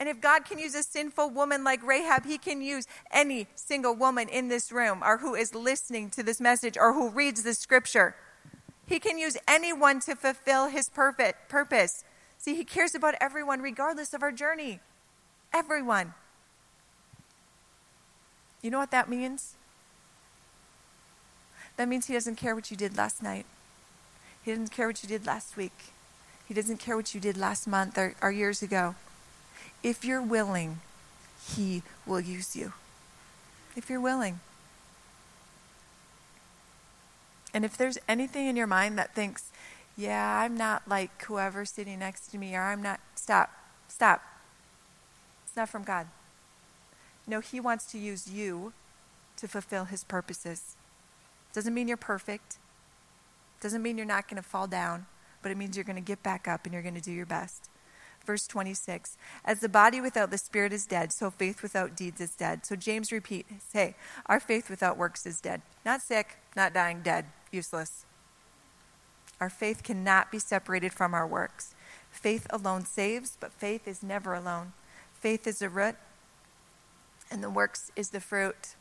And 0.00 0.08
if 0.08 0.20
God 0.20 0.44
can 0.44 0.58
use 0.58 0.74
a 0.74 0.82
sinful 0.82 1.30
woman 1.30 1.64
like 1.64 1.84
Rahab, 1.84 2.24
He 2.24 2.38
can 2.38 2.62
use 2.62 2.86
any 3.10 3.48
single 3.54 3.94
woman 3.94 4.28
in 4.28 4.48
this 4.48 4.70
room 4.70 5.02
or 5.02 5.18
who 5.18 5.34
is 5.34 5.54
listening 5.54 6.10
to 6.10 6.22
this 6.22 6.40
message 6.40 6.76
or 6.78 6.92
who 6.92 7.10
reads 7.10 7.42
this 7.42 7.58
scripture. 7.58 8.14
He 8.86 9.00
can 9.00 9.18
use 9.18 9.36
anyone 9.48 10.00
to 10.00 10.14
fulfill 10.14 10.68
His 10.68 10.88
perfect 10.88 11.48
purpose. 11.48 12.04
See, 12.38 12.54
He 12.54 12.64
cares 12.64 12.94
about 12.94 13.16
everyone, 13.20 13.60
regardless 13.60 14.14
of 14.14 14.22
our 14.22 14.32
journey. 14.32 14.78
Everyone. 15.52 16.14
You 18.62 18.70
know 18.70 18.78
what 18.78 18.92
that 18.92 19.08
means? 19.08 19.54
That 21.76 21.88
means 21.88 22.06
He 22.06 22.14
doesn't 22.14 22.36
care 22.36 22.54
what 22.54 22.70
you 22.70 22.76
did 22.76 22.96
last 22.96 23.20
night. 23.20 23.46
He 24.44 24.52
doesn't 24.52 24.70
care 24.70 24.86
what 24.86 25.02
you 25.02 25.08
did 25.08 25.26
last 25.26 25.56
week. 25.56 25.92
He 26.46 26.54
doesn't 26.54 26.78
care 26.78 26.96
what 26.96 27.14
you 27.14 27.20
did 27.20 27.36
last 27.36 27.66
month 27.66 27.98
or, 27.98 28.14
or 28.22 28.30
years 28.30 28.62
ago. 28.62 28.94
If 29.82 30.04
you're 30.04 30.22
willing, 30.22 30.80
He 31.54 31.82
will 32.06 32.20
use 32.20 32.56
you. 32.56 32.72
If 33.76 33.88
you're 33.88 34.00
willing. 34.00 34.40
And 37.54 37.64
if 37.64 37.76
there's 37.76 37.98
anything 38.08 38.46
in 38.46 38.56
your 38.56 38.66
mind 38.66 38.98
that 38.98 39.14
thinks, 39.14 39.50
yeah, 39.96 40.40
I'm 40.40 40.56
not 40.56 40.86
like 40.86 41.22
whoever's 41.24 41.70
sitting 41.70 41.98
next 41.98 42.28
to 42.28 42.38
me, 42.38 42.54
or 42.54 42.62
I'm 42.62 42.82
not, 42.82 43.00
stop, 43.14 43.50
stop. 43.88 44.22
It's 45.46 45.56
not 45.56 45.68
from 45.68 45.84
God. 45.84 46.06
No, 47.26 47.40
He 47.40 47.60
wants 47.60 47.86
to 47.92 47.98
use 47.98 48.30
you 48.30 48.72
to 49.36 49.48
fulfill 49.48 49.86
His 49.86 50.04
purposes. 50.04 50.76
Doesn't 51.52 51.74
mean 51.74 51.88
you're 51.88 51.96
perfect, 51.96 52.58
doesn't 53.60 53.82
mean 53.82 53.96
you're 53.96 54.06
not 54.06 54.28
going 54.28 54.40
to 54.40 54.48
fall 54.48 54.66
down, 54.66 55.06
but 55.42 55.50
it 55.50 55.56
means 55.56 55.76
you're 55.76 55.84
going 55.84 55.96
to 55.96 56.02
get 56.02 56.22
back 56.22 56.46
up 56.46 56.64
and 56.64 56.72
you're 56.72 56.82
going 56.82 56.94
to 56.94 57.00
do 57.00 57.12
your 57.12 57.26
best 57.26 57.68
verse 58.28 58.46
26. 58.46 59.16
As 59.42 59.60
the 59.60 59.70
body 59.70 60.02
without 60.02 60.30
the 60.30 60.36
spirit 60.36 60.70
is 60.70 60.84
dead, 60.84 61.12
so 61.12 61.30
faith 61.30 61.62
without 61.62 61.96
deeds 61.96 62.20
is 62.20 62.32
dead. 62.32 62.66
So 62.66 62.76
James 62.76 63.10
repeats, 63.10 63.50
say, 63.72 63.94
our 64.26 64.38
faith 64.38 64.68
without 64.68 64.98
works 64.98 65.24
is 65.24 65.40
dead. 65.40 65.62
Not 65.82 66.02
sick, 66.02 66.36
not 66.54 66.74
dying, 66.74 67.00
dead, 67.02 67.24
useless. 67.50 68.04
Our 69.40 69.48
faith 69.48 69.82
cannot 69.82 70.30
be 70.30 70.38
separated 70.38 70.92
from 70.92 71.14
our 71.14 71.26
works. 71.26 71.74
Faith 72.10 72.46
alone 72.50 72.84
saves, 72.84 73.38
but 73.40 73.50
faith 73.50 73.88
is 73.88 74.02
never 74.02 74.34
alone. 74.34 74.74
Faith 75.14 75.46
is 75.46 75.60
the 75.60 75.70
root, 75.70 75.96
and 77.30 77.42
the 77.42 77.48
works 77.48 77.90
is 77.96 78.10
the 78.10 78.20
fruit. 78.20 78.74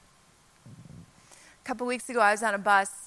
A 0.67 1.63
couple 1.63 1.88
weeks 1.88 2.10
ago, 2.10 2.19
I 2.19 2.31
was 2.31 2.43
on 2.43 2.53
a 2.53 2.57
bus 2.57 3.06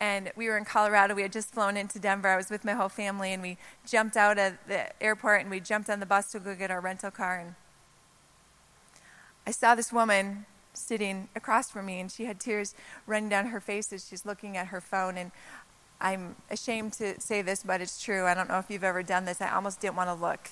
and 0.00 0.30
we 0.36 0.48
were 0.48 0.56
in 0.56 0.64
Colorado. 0.64 1.14
We 1.14 1.22
had 1.22 1.32
just 1.32 1.52
flown 1.52 1.76
into 1.76 1.98
Denver. 1.98 2.28
I 2.28 2.36
was 2.36 2.50
with 2.50 2.64
my 2.64 2.72
whole 2.72 2.88
family, 2.88 3.32
and 3.32 3.42
we 3.42 3.56
jumped 3.86 4.16
out 4.16 4.38
of 4.38 4.54
the 4.66 5.02
airport 5.02 5.42
and 5.42 5.50
we 5.50 5.60
jumped 5.60 5.90
on 5.90 6.00
the 6.00 6.06
bus 6.06 6.32
to 6.32 6.40
go 6.40 6.54
get 6.54 6.70
our 6.70 6.80
rental 6.80 7.10
car. 7.10 7.38
And 7.38 7.54
I 9.46 9.50
saw 9.50 9.74
this 9.74 9.92
woman 9.92 10.46
sitting 10.74 11.28
across 11.34 11.70
from 11.70 11.86
me, 11.86 12.00
and 12.00 12.10
she 12.10 12.26
had 12.26 12.38
tears 12.38 12.74
running 13.06 13.28
down 13.28 13.46
her 13.46 13.60
face 13.60 13.92
as 13.92 14.06
she's 14.06 14.24
looking 14.24 14.56
at 14.56 14.68
her 14.68 14.80
phone. 14.80 15.16
And 15.16 15.32
I'm 16.00 16.36
ashamed 16.50 16.92
to 16.94 17.20
say 17.20 17.42
this, 17.42 17.62
but 17.64 17.80
it's 17.80 18.02
true. 18.02 18.26
I 18.26 18.34
don't 18.34 18.48
know 18.48 18.58
if 18.58 18.70
you've 18.70 18.84
ever 18.84 19.02
done 19.02 19.24
this. 19.24 19.40
I 19.40 19.50
almost 19.50 19.80
didn't 19.80 19.96
want 19.96 20.10
to 20.10 20.14
look. 20.14 20.50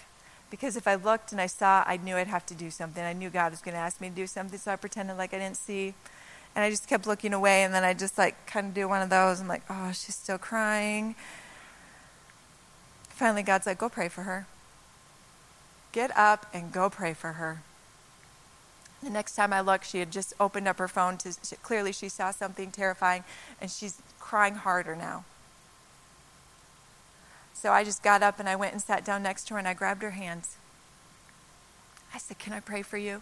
Because 0.50 0.76
if 0.76 0.86
I 0.86 0.94
looked 0.94 1.32
and 1.32 1.40
I 1.40 1.46
saw, 1.46 1.82
I 1.86 1.96
knew 1.96 2.16
I'd 2.16 2.28
have 2.28 2.46
to 2.46 2.54
do 2.54 2.70
something. 2.70 3.02
I 3.02 3.12
knew 3.12 3.30
God 3.30 3.50
was 3.50 3.60
going 3.60 3.74
to 3.74 3.80
ask 3.80 4.00
me 4.00 4.08
to 4.08 4.14
do 4.14 4.26
something, 4.26 4.58
so 4.58 4.72
I 4.72 4.76
pretended 4.76 5.16
like 5.16 5.34
I 5.34 5.38
didn't 5.38 5.56
see. 5.56 5.94
And 6.56 6.64
I 6.64 6.70
just 6.70 6.88
kept 6.88 7.06
looking 7.06 7.34
away, 7.34 7.62
and 7.62 7.74
then 7.74 7.84
I 7.84 7.92
just 7.92 8.16
like 8.16 8.46
kind 8.46 8.68
of 8.68 8.74
do 8.74 8.88
one 8.88 9.02
of 9.02 9.10
those. 9.10 9.40
I'm 9.40 9.46
like, 9.46 9.62
oh, 9.68 9.92
she's 9.92 10.16
still 10.16 10.38
crying. 10.38 11.14
Finally, 13.10 13.42
God's 13.42 13.66
like, 13.66 13.78
go 13.78 13.90
pray 13.90 14.08
for 14.08 14.22
her. 14.22 14.46
Get 15.92 16.16
up 16.16 16.46
and 16.54 16.72
go 16.72 16.88
pray 16.88 17.12
for 17.12 17.34
her. 17.34 17.60
The 19.02 19.10
next 19.10 19.36
time 19.36 19.52
I 19.52 19.60
looked, 19.60 19.86
she 19.86 19.98
had 19.98 20.10
just 20.10 20.32
opened 20.40 20.66
up 20.66 20.78
her 20.78 20.88
phone 20.88 21.18
to 21.18 21.32
she, 21.44 21.56
clearly 21.56 21.92
she 21.92 22.08
saw 22.08 22.30
something 22.30 22.70
terrifying, 22.70 23.24
and 23.60 23.70
she's 23.70 24.00
crying 24.18 24.54
harder 24.54 24.96
now. 24.96 25.24
So 27.52 27.70
I 27.72 27.84
just 27.84 28.02
got 28.02 28.22
up 28.22 28.40
and 28.40 28.48
I 28.48 28.56
went 28.56 28.72
and 28.72 28.82
sat 28.82 29.04
down 29.04 29.22
next 29.22 29.48
to 29.48 29.54
her 29.54 29.58
and 29.58 29.68
I 29.68 29.74
grabbed 29.74 30.02
her 30.02 30.10
hands. 30.10 30.56
I 32.14 32.18
said, 32.18 32.38
Can 32.38 32.52
I 32.52 32.60
pray 32.60 32.80
for 32.80 32.96
you? 32.96 33.20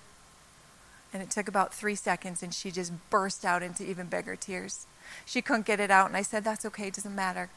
And 1.14 1.22
it 1.22 1.30
took 1.30 1.46
about 1.48 1.72
three 1.72 1.94
seconds, 1.94 2.42
and 2.42 2.52
she 2.52 2.72
just 2.72 2.92
burst 3.08 3.44
out 3.44 3.62
into 3.62 3.88
even 3.88 4.08
bigger 4.08 4.34
tears. 4.34 4.86
She 5.24 5.40
couldn't 5.40 5.64
get 5.64 5.78
it 5.78 5.90
out, 5.90 6.08
and 6.08 6.16
I 6.16 6.22
said, 6.22 6.42
That's 6.42 6.66
okay, 6.66 6.88
it 6.88 6.94
doesn't 6.94 7.14
matter. 7.14 7.48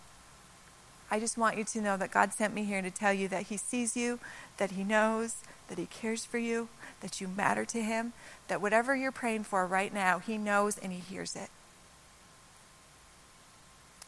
I 1.10 1.20
just 1.20 1.38
want 1.38 1.58
you 1.58 1.64
to 1.64 1.82
know 1.82 1.98
that 1.98 2.12
God 2.12 2.34
sent 2.34 2.54
me 2.54 2.66
here 2.66 2.82
to 2.82 2.92
tell 2.92 3.14
you 3.14 3.28
that 3.30 3.48
He 3.48 3.58
sees 3.58 3.98
you, 3.98 4.20
that 4.58 4.72
He 4.72 4.84
knows, 4.84 5.38
that 5.70 5.80
He 5.80 5.88
cares 5.88 6.24
for 6.24 6.38
you, 6.38 6.70
that 7.02 7.20
you 7.20 7.28
matter 7.28 7.66
to 7.66 7.82
Him, 7.82 8.14
that 8.48 8.62
whatever 8.62 8.96
you're 8.96 9.12
praying 9.12 9.46
for 9.46 9.66
right 9.66 9.94
now, 9.94 10.20
He 10.20 10.38
knows 10.38 10.78
and 10.78 10.94
He 10.94 11.00
hears 11.00 11.36
it. 11.36 11.50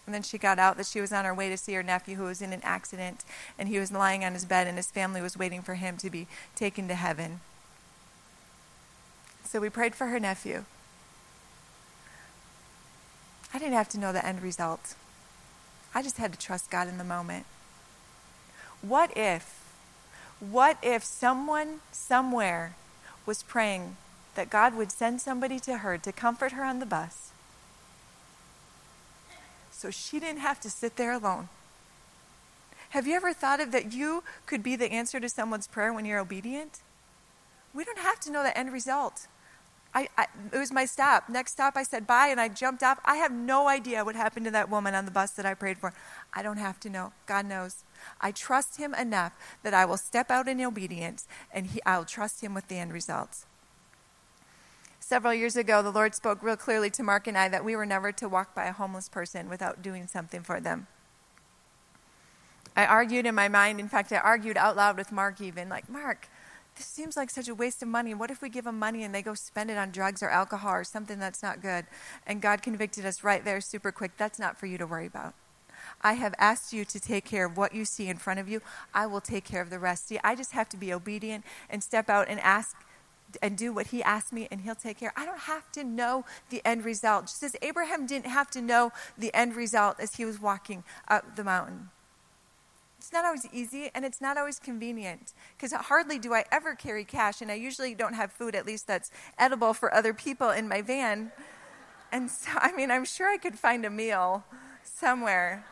And 0.05 0.13
then 0.13 0.23
she 0.23 0.37
got 0.37 0.57
out 0.59 0.77
that 0.77 0.87
she 0.87 1.01
was 1.01 1.13
on 1.13 1.25
her 1.25 1.35
way 1.35 1.49
to 1.49 1.57
see 1.57 1.73
her 1.73 1.83
nephew 1.83 2.15
who 2.15 2.23
was 2.23 2.41
in 2.41 2.51
an 2.51 2.61
accident, 2.63 3.23
and 3.59 3.69
he 3.69 3.77
was 3.77 3.91
lying 3.91 4.25
on 4.25 4.33
his 4.33 4.43
bed, 4.43 4.65
and 4.65 4.75
his 4.75 4.89
family 4.89 5.21
was 5.21 5.37
waiting 5.37 5.61
for 5.61 5.75
him 5.75 5.97
to 5.97 6.09
be 6.09 6.25
taken 6.55 6.87
to 6.87 6.95
heaven. 6.95 7.41
So 9.49 9.59
we 9.59 9.71
prayed 9.71 9.95
for 9.95 10.05
her 10.05 10.19
nephew. 10.19 10.63
I 13.51 13.57
didn't 13.57 13.73
have 13.73 13.89
to 13.89 13.99
know 13.99 14.13
the 14.13 14.23
end 14.23 14.43
result. 14.43 14.93
I 15.95 16.03
just 16.03 16.17
had 16.17 16.31
to 16.31 16.37
trust 16.37 16.69
God 16.69 16.87
in 16.87 16.99
the 16.99 17.03
moment. 17.03 17.47
What 18.83 19.11
if, 19.17 19.59
what 20.39 20.77
if 20.83 21.03
someone 21.03 21.79
somewhere 21.91 22.75
was 23.25 23.41
praying 23.41 23.97
that 24.35 24.51
God 24.51 24.75
would 24.75 24.91
send 24.91 25.19
somebody 25.19 25.59
to 25.61 25.79
her 25.79 25.97
to 25.97 26.11
comfort 26.11 26.51
her 26.51 26.63
on 26.63 26.77
the 26.77 26.85
bus 26.85 27.31
so 29.71 29.89
she 29.89 30.19
didn't 30.19 30.41
have 30.41 30.59
to 30.61 30.69
sit 30.69 30.95
there 30.95 31.11
alone? 31.11 31.49
Have 32.91 33.07
you 33.07 33.15
ever 33.15 33.33
thought 33.33 33.59
of 33.59 33.71
that 33.71 33.93
you 33.93 34.23
could 34.45 34.61
be 34.61 34.75
the 34.75 34.91
answer 34.91 35.19
to 35.19 35.27
someone's 35.27 35.65
prayer 35.65 35.91
when 35.91 36.05
you're 36.05 36.19
obedient? 36.19 36.81
We 37.73 37.83
don't 37.83 37.97
have 37.97 38.19
to 38.19 38.31
know 38.31 38.43
the 38.43 38.55
end 38.55 38.71
result. 38.71 39.25
I, 39.93 40.07
I, 40.17 40.27
it 40.53 40.57
was 40.57 40.71
my 40.71 40.85
stop. 40.85 41.29
Next 41.29 41.53
stop, 41.53 41.75
I 41.75 41.83
said 41.83 42.05
bye 42.05 42.27
and 42.27 42.39
I 42.39 42.47
jumped 42.47 42.83
off. 42.83 42.99
I 43.05 43.15
have 43.15 43.31
no 43.31 43.67
idea 43.67 44.05
what 44.05 44.15
happened 44.15 44.45
to 44.45 44.51
that 44.51 44.69
woman 44.69 44.93
on 44.93 45.05
the 45.05 45.11
bus 45.11 45.31
that 45.31 45.45
I 45.45 45.55
prayed 45.55 45.79
for. 45.79 45.93
I 46.33 46.43
don't 46.43 46.57
have 46.57 46.79
to 46.81 46.89
know. 46.89 47.13
God 47.25 47.45
knows. 47.45 47.83
I 48.21 48.31
trust 48.31 48.77
Him 48.77 48.93
enough 48.93 49.33
that 49.63 49.73
I 49.73 49.85
will 49.85 49.97
step 49.97 50.29
out 50.29 50.47
in 50.47 50.61
obedience 50.61 51.27
and 51.51 51.67
he, 51.67 51.81
I'll 51.85 52.05
trust 52.05 52.41
Him 52.41 52.53
with 52.53 52.67
the 52.67 52.77
end 52.77 52.93
results. 52.93 53.45
Several 54.99 55.33
years 55.33 55.55
ago, 55.55 55.81
the 55.81 55.89
Lord 55.89 56.13
spoke 56.13 56.43
real 56.43 56.55
clearly 56.55 56.91
to 56.91 57.01
Mark 57.01 57.25
and 57.25 57.35
I 57.35 57.49
that 57.49 57.65
we 57.65 57.75
were 57.75 57.85
never 57.85 58.11
to 58.11 58.29
walk 58.29 58.53
by 58.53 58.65
a 58.65 58.73
homeless 58.73 59.09
person 59.09 59.49
without 59.49 59.81
doing 59.81 60.05
something 60.05 60.43
for 60.43 60.59
them. 60.59 60.85
I 62.75 62.85
argued 62.85 63.25
in 63.25 63.33
my 63.33 63.47
mind, 63.47 63.79
in 63.79 63.89
fact, 63.89 64.13
I 64.13 64.17
argued 64.17 64.55
out 64.55 64.75
loud 64.75 64.97
with 64.97 65.11
Mark 65.11 65.41
even, 65.41 65.67
like, 65.67 65.89
Mark, 65.89 66.29
this 66.75 66.85
seems 66.85 67.17
like 67.17 67.29
such 67.29 67.47
a 67.47 67.55
waste 67.55 67.81
of 67.81 67.89
money. 67.89 68.13
What 68.13 68.31
if 68.31 68.41
we 68.41 68.49
give 68.49 68.65
them 68.65 68.79
money 68.79 69.03
and 69.03 69.13
they 69.13 69.21
go 69.21 69.33
spend 69.33 69.69
it 69.69 69.77
on 69.77 69.91
drugs 69.91 70.23
or 70.23 70.29
alcohol 70.29 70.73
or 70.73 70.83
something 70.83 71.19
that's 71.19 71.43
not 71.43 71.61
good? 71.61 71.85
And 72.25 72.41
God 72.41 72.61
convicted 72.61 73.05
us 73.05 73.23
right 73.23 73.43
there 73.43 73.59
super 73.61 73.91
quick. 73.91 74.11
That's 74.17 74.39
not 74.39 74.57
for 74.57 74.65
you 74.65 74.77
to 74.77 74.87
worry 74.87 75.07
about. 75.07 75.33
I 76.01 76.13
have 76.13 76.33
asked 76.37 76.71
you 76.71 76.85
to 76.85 76.99
take 76.99 77.25
care 77.25 77.45
of 77.45 77.57
what 77.57 77.73
you 77.73 77.85
see 77.85 78.07
in 78.07 78.17
front 78.17 78.39
of 78.39 78.47
you. 78.47 78.61
I 78.93 79.07
will 79.07 79.21
take 79.21 79.43
care 79.43 79.61
of 79.61 79.69
the 79.69 79.79
rest. 79.79 80.07
See, 80.07 80.19
I 80.23 80.35
just 80.35 80.53
have 80.53 80.69
to 80.69 80.77
be 80.77 80.93
obedient 80.93 81.43
and 81.69 81.83
step 81.83 82.09
out 82.09 82.29
and 82.29 82.39
ask 82.39 82.75
and 83.41 83.57
do 83.57 83.71
what 83.71 83.87
he 83.87 84.01
asked 84.01 84.33
me 84.33 84.47
and 84.49 84.61
he'll 84.61 84.75
take 84.75 84.99
care. 84.99 85.13
I 85.15 85.25
don't 85.25 85.41
have 85.41 85.71
to 85.73 85.83
know 85.83 86.25
the 86.49 86.61
end 86.65 86.85
result. 86.85 87.27
Just 87.27 87.43
as 87.43 87.55
Abraham 87.61 88.05
didn't 88.05 88.27
have 88.27 88.49
to 88.51 88.61
know 88.61 88.91
the 89.17 89.33
end 89.33 89.55
result 89.55 89.99
as 89.99 90.15
he 90.15 90.25
was 90.25 90.41
walking 90.41 90.83
up 91.07 91.35
the 91.35 91.43
mountain. 91.43 91.89
It's 92.99 93.13
not 93.13 93.23
always 93.23 93.47
easy 93.53 93.89
and 93.95 94.03
it's 94.03 94.19
not 94.19 94.37
always 94.37 94.59
convenient 94.59 95.33
because 95.55 95.71
hardly 95.71 96.19
do 96.19 96.33
I 96.33 96.43
ever 96.51 96.75
carry 96.75 97.05
cash, 97.05 97.41
and 97.41 97.49
I 97.49 97.53
usually 97.53 97.95
don't 97.95 98.13
have 98.13 98.29
food, 98.29 98.55
at 98.55 98.65
least 98.65 98.87
that's 98.87 99.09
edible 99.37 99.73
for 99.73 99.93
other 99.93 100.13
people 100.13 100.49
in 100.49 100.67
my 100.67 100.81
van. 100.81 101.31
And 102.11 102.29
so, 102.29 102.51
I 102.55 102.73
mean, 102.73 102.91
I'm 102.91 103.05
sure 103.05 103.29
I 103.29 103.37
could 103.37 103.57
find 103.57 103.85
a 103.85 103.89
meal 103.89 104.43
somewhere. 104.83 105.63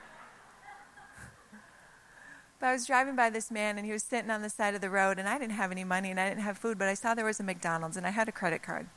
But 2.60 2.68
I 2.68 2.72
was 2.72 2.88
driving 2.88 3.18
by 3.18 3.30
this 3.30 3.52
man 3.52 3.78
and 3.78 3.86
he 3.86 3.92
was 3.92 4.04
sitting 4.04 4.32
on 4.32 4.42
the 4.42 4.50
side 4.50 4.74
of 4.74 4.80
the 4.80 4.90
road 4.90 5.20
and 5.20 5.28
I 5.28 5.38
didn't 5.38 5.54
have 5.54 5.72
any 5.72 5.84
money 5.84 6.10
and 6.10 6.20
I 6.20 6.30
didn't 6.30 6.44
have 6.44 6.58
food, 6.58 6.80
but 6.80 6.88
I 6.88 6.94
saw 6.94 7.14
there 7.14 7.26
was 7.26 7.42
a 7.42 7.44
McDonald's 7.44 7.98
and 7.98 8.08
I 8.08 8.12
had 8.12 8.30
a 8.30 8.32
credit 8.32 8.64
card. 8.64 8.88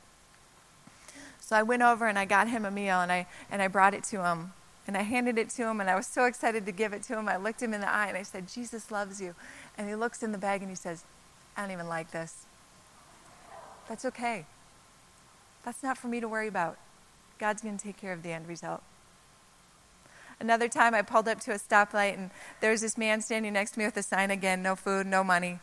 So 1.41 1.57
I 1.57 1.63
went 1.63 1.83
over 1.83 2.07
and 2.07 2.17
I 2.17 2.23
got 2.23 2.47
him 2.47 2.63
a 2.63 2.71
meal 2.71 3.01
and 3.01 3.11
I 3.11 3.27
and 3.51 3.61
I 3.61 3.67
brought 3.67 3.93
it 3.93 4.05
to 4.05 4.25
him. 4.25 4.53
And 4.87 4.97
I 4.97 5.03
handed 5.03 5.37
it 5.37 5.49
to 5.51 5.69
him, 5.69 5.79
and 5.79 5.89
I 5.89 5.95
was 5.95 6.07
so 6.07 6.25
excited 6.25 6.65
to 6.65 6.71
give 6.71 6.91
it 6.91 7.03
to 7.03 7.17
him. 7.17 7.29
I 7.29 7.37
looked 7.37 7.61
him 7.61 7.73
in 7.73 7.81
the 7.81 7.89
eye 7.89 8.07
and 8.07 8.17
I 8.17 8.23
said, 8.23 8.47
Jesus 8.47 8.91
loves 8.91 9.21
you. 9.21 9.35
And 9.77 9.87
he 9.87 9.95
looks 9.95 10.23
in 10.23 10.31
the 10.31 10.37
bag 10.37 10.61
and 10.61 10.69
he 10.71 10.75
says, 10.75 11.03
I 11.55 11.61
don't 11.61 11.71
even 11.71 11.87
like 11.87 12.11
this. 12.11 12.45
That's 13.87 14.05
okay. 14.05 14.45
That's 15.63 15.83
not 15.83 15.97
for 15.97 16.07
me 16.07 16.19
to 16.19 16.27
worry 16.27 16.47
about. 16.47 16.77
God's 17.37 17.61
going 17.61 17.77
to 17.77 17.83
take 17.83 17.97
care 17.97 18.13
of 18.13 18.23
the 18.23 18.31
end 18.31 18.47
result. 18.47 18.81
Another 20.39 20.67
time 20.67 20.95
I 20.95 21.03
pulled 21.03 21.27
up 21.27 21.39
to 21.41 21.51
a 21.51 21.59
stoplight 21.59 22.15
and 22.15 22.31
there 22.61 22.71
was 22.71 22.81
this 22.81 22.97
man 22.97 23.21
standing 23.21 23.53
next 23.53 23.71
to 23.71 23.79
me 23.79 23.85
with 23.85 23.97
a 23.97 24.03
sign 24.03 24.31
again 24.31 24.63
no 24.63 24.75
food, 24.75 25.05
no 25.05 25.23
money. 25.23 25.59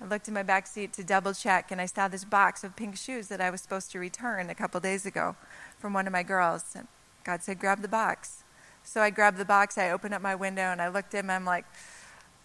I 0.00 0.06
looked 0.06 0.28
in 0.28 0.34
my 0.34 0.42
back 0.42 0.66
seat 0.66 0.94
to 0.94 1.04
double 1.04 1.34
check 1.34 1.70
and 1.70 1.80
I 1.80 1.86
saw 1.86 2.08
this 2.08 2.24
box 2.24 2.64
of 2.64 2.74
pink 2.74 2.96
shoes 2.96 3.28
that 3.28 3.40
I 3.40 3.50
was 3.50 3.60
supposed 3.60 3.92
to 3.92 3.98
return 3.98 4.48
a 4.48 4.54
couple 4.54 4.80
days 4.80 5.04
ago 5.04 5.36
from 5.78 5.92
one 5.92 6.06
of 6.06 6.12
my 6.12 6.22
girls. 6.22 6.74
And 6.74 6.88
God 7.24 7.42
said, 7.42 7.58
grab 7.58 7.82
the 7.82 7.88
box. 7.88 8.44
So 8.84 9.00
I 9.00 9.10
grabbed 9.10 9.38
the 9.38 9.44
box, 9.44 9.78
I 9.78 9.90
opened 9.90 10.14
up 10.14 10.22
my 10.22 10.34
window 10.34 10.62
and 10.62 10.82
I 10.82 10.88
looked 10.88 11.14
at 11.14 11.24
him. 11.24 11.30
I'm 11.30 11.44
like, 11.44 11.64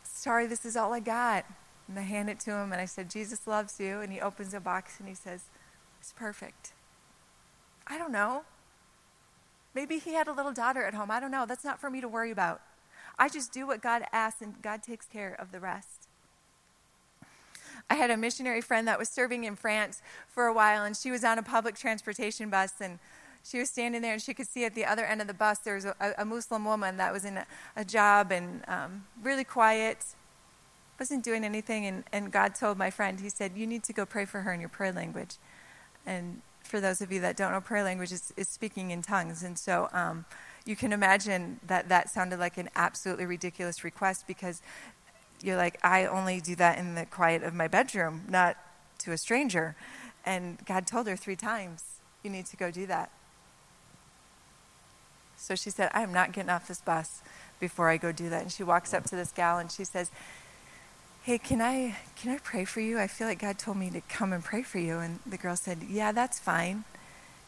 sorry, 0.03 0.45
this 0.47 0.65
is 0.65 0.75
all 0.75 0.93
I 0.93 0.99
got. 0.99 1.45
And 1.87 1.97
I 1.97 2.03
hand 2.03 2.29
it 2.29 2.39
to 2.41 2.51
him 2.51 2.71
and 2.71 2.81
I 2.81 2.85
said, 2.85 3.09
Jesus 3.09 3.47
loves 3.47 3.79
you. 3.79 4.01
And 4.01 4.11
he 4.11 4.19
opens 4.19 4.51
the 4.51 4.59
box 4.59 4.99
and 4.99 5.07
he 5.07 5.15
says, 5.15 5.45
It's 5.99 6.13
perfect. 6.13 6.73
I 7.87 7.97
don't 7.97 8.11
know. 8.11 8.43
Maybe 9.73 9.99
he 9.99 10.13
had 10.13 10.27
a 10.27 10.33
little 10.33 10.51
daughter 10.51 10.83
at 10.83 10.93
home. 10.93 11.11
I 11.11 11.19
don't 11.19 11.31
know. 11.31 11.45
That's 11.45 11.63
not 11.63 11.79
for 11.79 11.89
me 11.89 12.01
to 12.01 12.07
worry 12.07 12.31
about. 12.31 12.61
I 13.19 13.29
just 13.29 13.51
do 13.51 13.65
what 13.65 13.81
God 13.81 14.03
asks, 14.11 14.41
and 14.41 14.61
God 14.61 14.83
takes 14.83 15.05
care 15.05 15.35
of 15.39 15.51
the 15.51 15.59
rest. 15.59 16.07
I 17.89 17.95
had 17.95 18.11
a 18.11 18.17
missionary 18.17 18.61
friend 18.61 18.87
that 18.87 18.99
was 18.99 19.09
serving 19.09 19.43
in 19.43 19.55
France 19.55 20.01
for 20.27 20.45
a 20.47 20.53
while, 20.53 20.83
and 20.83 20.95
she 20.95 21.09
was 21.09 21.23
on 21.23 21.39
a 21.39 21.43
public 21.43 21.75
transportation 21.75 22.49
bus, 22.49 22.73
and 22.81 22.99
she 23.43 23.59
was 23.59 23.69
standing 23.69 24.01
there, 24.01 24.13
and 24.13 24.21
she 24.21 24.33
could 24.33 24.47
see 24.47 24.65
at 24.65 24.75
the 24.75 24.85
other 24.85 25.05
end 25.05 25.21
of 25.21 25.27
the 25.27 25.33
bus 25.33 25.59
there 25.59 25.75
was 25.75 25.85
a, 25.85 25.95
a 26.17 26.25
Muslim 26.25 26.65
woman 26.65 26.97
that 26.97 27.13
was 27.13 27.25
in 27.25 27.37
a, 27.37 27.45
a 27.75 27.83
hijab 27.83 28.31
and 28.31 28.63
um, 28.67 29.05
really 29.21 29.43
quiet, 29.43 30.05
wasn't 30.99 31.23
doing 31.23 31.43
anything. 31.43 31.85
And, 31.85 32.03
and 32.11 32.31
God 32.31 32.55
told 32.55 32.77
my 32.77 32.89
friend, 32.89 33.19
He 33.19 33.29
said, 33.29 33.53
You 33.55 33.67
need 33.67 33.83
to 33.83 33.93
go 33.93 34.05
pray 34.05 34.25
for 34.25 34.41
her 34.41 34.53
in 34.53 34.59
your 34.59 34.69
prayer 34.69 34.91
language. 34.91 35.35
And 36.05 36.41
for 36.63 36.79
those 36.79 37.01
of 37.01 37.11
you 37.11 37.21
that 37.21 37.37
don't 37.37 37.51
know, 37.51 37.61
prayer 37.61 37.83
language 37.83 38.11
is 38.11 38.33
speaking 38.41 38.91
in 38.91 39.01
tongues. 39.01 39.43
And 39.43 39.57
so 39.57 39.89
um, 39.93 40.25
you 40.65 40.75
can 40.75 40.91
imagine 40.91 41.59
that 41.65 41.89
that 41.89 42.09
sounded 42.09 42.39
like 42.39 42.57
an 42.57 42.69
absolutely 42.75 43.25
ridiculous 43.25 43.83
request 43.83 44.25
because 44.27 44.61
you're 45.41 45.57
like, 45.57 45.77
I 45.83 46.05
only 46.05 46.41
do 46.41 46.55
that 46.55 46.77
in 46.77 46.95
the 46.95 47.05
quiet 47.05 47.43
of 47.43 47.53
my 47.53 47.67
bedroom, 47.67 48.23
not 48.27 48.57
to 48.99 49.11
a 49.11 49.17
stranger. 49.17 49.75
And 50.25 50.57
God 50.65 50.85
told 50.85 51.07
her 51.07 51.15
three 51.15 51.35
times, 51.35 51.83
You 52.23 52.29
need 52.29 52.45
to 52.47 52.57
go 52.57 52.71
do 52.71 52.85
that. 52.87 53.11
So 55.37 55.55
she 55.55 55.69
said, 55.69 55.91
I 55.93 56.01
am 56.01 56.11
not 56.11 56.33
getting 56.33 56.49
off 56.49 56.67
this 56.67 56.81
bus 56.81 57.21
before 57.59 57.89
I 57.89 57.97
go 57.97 58.11
do 58.11 58.29
that. 58.29 58.41
And 58.41 58.51
she 58.51 58.63
walks 58.63 58.93
up 58.93 59.05
to 59.05 59.15
this 59.15 59.31
gal 59.31 59.57
and 59.57 59.71
she 59.71 59.83
says, 59.83 60.11
hey, 61.27 61.37
can 61.37 61.61
I, 61.61 61.97
can 62.15 62.31
I 62.31 62.37
pray 62.37 62.63
for 62.63 62.79
you? 62.79 62.97
I 62.99 63.07
feel 63.07 63.27
like 63.27 63.39
God 63.39 63.59
told 63.59 63.75
me 63.75 63.89
to 63.89 63.99
come 63.99 64.31
and 64.31 64.41
pray 64.41 64.63
for 64.63 64.79
you. 64.79 64.99
And 64.99 65.19
the 65.25 65.35
girl 65.35 65.57
said, 65.57 65.79
yeah, 65.89 66.13
that's 66.13 66.39
fine. 66.39 66.85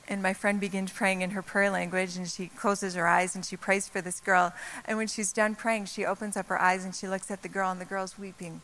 And 0.05 0.21
my 0.21 0.33
friend 0.33 0.59
begins 0.59 0.91
praying 0.91 1.21
in 1.21 1.29
her 1.29 1.41
prayer 1.41 1.69
language, 1.69 2.17
and 2.17 2.27
she 2.27 2.47
closes 2.47 2.95
her 2.95 3.07
eyes 3.07 3.35
and 3.35 3.45
she 3.45 3.55
prays 3.55 3.87
for 3.87 4.01
this 4.01 4.19
girl. 4.19 4.53
And 4.83 4.97
when 4.97 5.07
she's 5.07 5.31
done 5.31 5.55
praying, 5.55 5.85
she 5.85 6.03
opens 6.03 6.35
up 6.35 6.47
her 6.47 6.59
eyes 6.59 6.83
and 6.83 6.93
she 6.93 7.07
looks 7.07 7.31
at 7.31 7.41
the 7.41 7.47
girl, 7.47 7.71
and 7.71 7.79
the 7.79 7.85
girl's 7.85 8.19
weeping. 8.19 8.61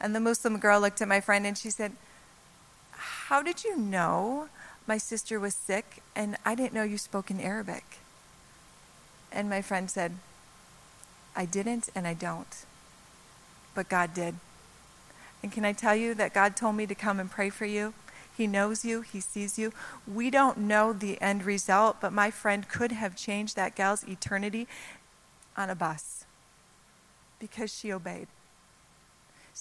And 0.00 0.12
the 0.12 0.18
Muslim 0.18 0.58
girl 0.58 0.80
looked 0.80 1.00
at 1.00 1.06
my 1.06 1.20
friend 1.20 1.46
and 1.46 1.56
she 1.56 1.70
said, 1.70 1.92
How 2.90 3.42
did 3.42 3.62
you 3.62 3.76
know 3.78 4.48
my 4.86 4.98
sister 4.98 5.38
was 5.38 5.54
sick 5.54 6.02
and 6.14 6.36
I 6.44 6.54
didn't 6.54 6.74
know 6.74 6.82
you 6.82 6.98
spoke 6.98 7.30
in 7.30 7.40
Arabic? 7.40 7.98
And 9.30 9.48
my 9.48 9.62
friend 9.62 9.90
said, 9.90 10.16
I 11.34 11.46
didn't 11.46 11.88
and 11.94 12.06
I 12.06 12.14
don't 12.14 12.66
but 13.74 13.88
God 13.88 14.14
did. 14.14 14.34
And 15.42 15.50
can 15.50 15.64
I 15.64 15.72
tell 15.72 15.96
you 15.96 16.14
that 16.14 16.34
God 16.34 16.56
told 16.56 16.76
me 16.76 16.86
to 16.86 16.94
come 16.94 17.18
and 17.18 17.30
pray 17.30 17.50
for 17.50 17.66
you? 17.66 17.94
He 18.36 18.46
knows 18.46 18.84
you, 18.84 19.02
He 19.02 19.20
sees 19.20 19.58
you. 19.58 19.72
We 20.06 20.30
don't 20.30 20.58
know 20.58 20.92
the 20.92 21.20
end 21.20 21.44
result, 21.44 21.96
but 22.00 22.12
my 22.12 22.30
friend 22.30 22.68
could 22.68 22.92
have 22.92 23.16
changed 23.16 23.56
that 23.56 23.74
gal's 23.74 24.06
eternity 24.06 24.66
on 25.56 25.68
a 25.68 25.74
bus 25.74 26.24
because 27.38 27.74
she 27.74 27.92
obeyed. 27.92 28.28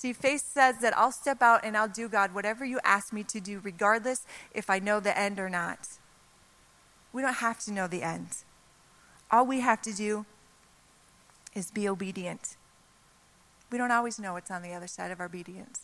See, 0.02 0.14
faith 0.14 0.42
says 0.52 0.80
that 0.80 0.98
I'll 0.98 1.12
step 1.12 1.44
out 1.44 1.64
and 1.64 1.78
I'll 1.78 1.88
do, 1.88 2.10
God, 2.10 2.34
whatever 2.34 2.66
you 2.66 2.80
ask 2.84 3.14
me 3.14 3.22
to 3.26 3.40
do, 3.40 3.60
regardless 3.62 4.26
if 4.52 4.68
I 4.68 4.80
know 4.80 5.00
the 5.00 5.16
end 5.16 5.40
or 5.40 5.48
not. 5.48 6.00
We 7.14 7.22
don't 7.22 7.36
have 7.36 7.60
to 7.66 7.72
know 7.72 7.86
the 7.86 8.02
end. 8.02 8.38
All 9.30 9.46
we 9.46 9.60
have 9.60 9.80
to 9.84 9.94
do 9.94 10.26
is 11.54 11.70
be 11.70 11.88
obedient. 11.88 12.58
We 13.72 13.78
don't 13.78 13.92
always 13.92 14.18
know 14.18 14.34
what's 14.34 14.50
on 14.50 14.64
the 14.64 14.74
other 14.74 14.88
side 14.88 15.12
of 15.12 15.20
our 15.20 15.28
obedience. 15.28 15.82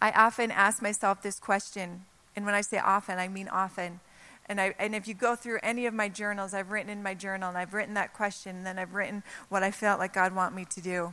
I 0.00 0.10
often 0.12 0.50
ask 0.50 0.80
myself 0.80 1.20
this 1.20 1.38
question, 1.38 2.06
and 2.34 2.46
when 2.46 2.54
I 2.54 2.62
say 2.62 2.78
often, 2.78 3.18
I 3.18 3.28
mean 3.28 3.48
often. 3.48 4.00
And, 4.46 4.62
I, 4.62 4.74
and 4.78 4.94
if 4.94 5.06
you 5.06 5.12
go 5.12 5.36
through 5.36 5.58
any 5.62 5.84
of 5.84 5.92
my 5.92 6.08
journals, 6.08 6.54
I've 6.54 6.70
written 6.70 6.90
in 6.90 7.02
my 7.02 7.12
journal, 7.12 7.50
and 7.50 7.58
I've 7.58 7.74
written 7.74 7.92
that 7.94 8.14
question, 8.14 8.56
and 8.56 8.66
then 8.66 8.78
I've 8.78 8.94
written 8.94 9.22
what 9.50 9.62
I 9.62 9.70
felt 9.70 10.00
like 10.00 10.14
God 10.14 10.34
want 10.34 10.54
me 10.54 10.64
to 10.64 10.80
do. 10.80 11.12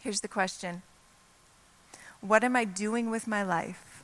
Here's 0.00 0.20
the 0.20 0.28
question 0.28 0.82
What 2.20 2.44
am 2.44 2.56
I 2.56 2.64
doing 2.64 3.10
with 3.10 3.26
my 3.26 3.42
life 3.42 4.02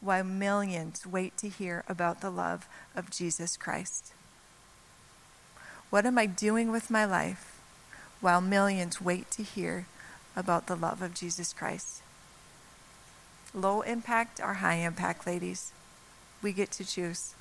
while 0.00 0.24
millions 0.24 1.06
wait 1.06 1.36
to 1.38 1.48
hear 1.48 1.84
about 1.88 2.20
the 2.20 2.30
love 2.30 2.68
of 2.94 3.10
Jesus 3.10 3.56
Christ? 3.56 4.12
What 5.90 6.06
am 6.06 6.18
I 6.18 6.26
doing 6.26 6.70
with 6.70 6.90
my 6.90 7.04
life 7.04 7.60
while 8.20 8.40
millions 8.40 9.00
wait 9.00 9.30
to 9.32 9.42
hear 9.42 9.86
about 10.36 10.66
the 10.66 10.76
love 10.76 11.02
of 11.02 11.14
Jesus 11.14 11.52
Christ? 11.52 12.02
Low 13.54 13.80
impact 13.82 14.40
or 14.40 14.54
high 14.54 14.76
impact, 14.76 15.26
ladies? 15.26 15.72
We 16.42 16.52
get 16.52 16.70
to 16.72 16.84
choose. 16.84 17.34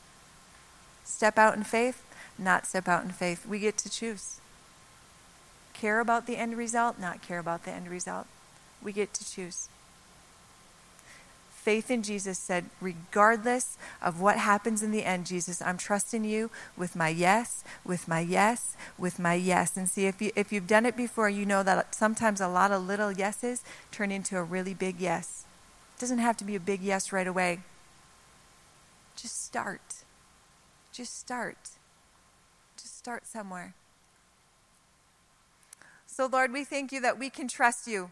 Step 1.04 1.38
out 1.38 1.56
in 1.56 1.64
faith, 1.64 2.04
not 2.38 2.66
step 2.66 2.88
out 2.88 3.04
in 3.04 3.12
faith. 3.12 3.46
We 3.46 3.60
get 3.60 3.78
to 3.78 3.90
choose. 3.90 4.40
Care 5.80 6.00
about 6.00 6.26
the 6.26 6.38
end 6.38 6.58
result, 6.58 7.00
not 7.00 7.22
care 7.22 7.40
about 7.40 7.64
the 7.64 7.72
end 7.72 7.90
result. 7.90 8.28
We 8.82 8.92
get 8.92 9.14
to 9.14 9.30
choose 9.30 9.70
faith 11.68 11.92
in 11.92 12.02
Jesus 12.02 12.40
said, 12.40 12.64
regardless 12.80 13.78
of 14.02 14.22
what 14.22 14.38
happens 14.38 14.82
in 14.82 14.92
the 14.92 15.04
end, 15.04 15.26
Jesus, 15.26 15.62
I'm 15.62 15.78
trusting 15.78 16.24
you 16.24 16.50
with 16.78 16.96
my 16.96 17.10
yes, 17.10 17.62
with 17.84 18.08
my 18.08 18.22
yes, 18.22 18.78
with 18.98 19.20
my 19.20 19.34
yes. 19.34 19.76
And 19.76 19.90
see, 19.90 20.06
if, 20.06 20.22
you, 20.22 20.32
if 20.34 20.54
you've 20.54 20.66
done 20.66 20.86
it 20.86 20.96
before, 20.96 21.28
you 21.30 21.46
know 21.46 21.64
that 21.64 21.94
sometimes 21.94 22.40
a 22.40 22.48
lot 22.48 22.72
of 22.72 22.88
little 22.88 23.12
yeses 23.12 23.66
turn 23.92 24.12
into 24.12 24.38
a 24.38 24.44
really 24.44 24.74
big 24.74 25.02
yes. 25.02 25.44
It 25.98 26.00
doesn't 26.00 26.20
have 26.20 26.38
to 26.38 26.46
be 26.46 26.56
a 26.56 26.62
big 26.62 26.82
yes 26.82 27.12
right 27.12 27.28
away. 27.28 27.60
Just 29.18 29.44
start. 29.44 30.06
Just 30.94 31.20
start. 31.20 31.72
Just 32.78 32.98
start 32.98 33.28
somewhere. 33.28 33.74
So, 36.18 36.26
Lord, 36.26 36.52
we 36.52 36.64
thank 36.64 36.92
you 36.92 37.00
that 37.02 37.20
we 37.20 37.30
can 37.30 37.48
trust 37.48 37.88
you. 37.88 38.10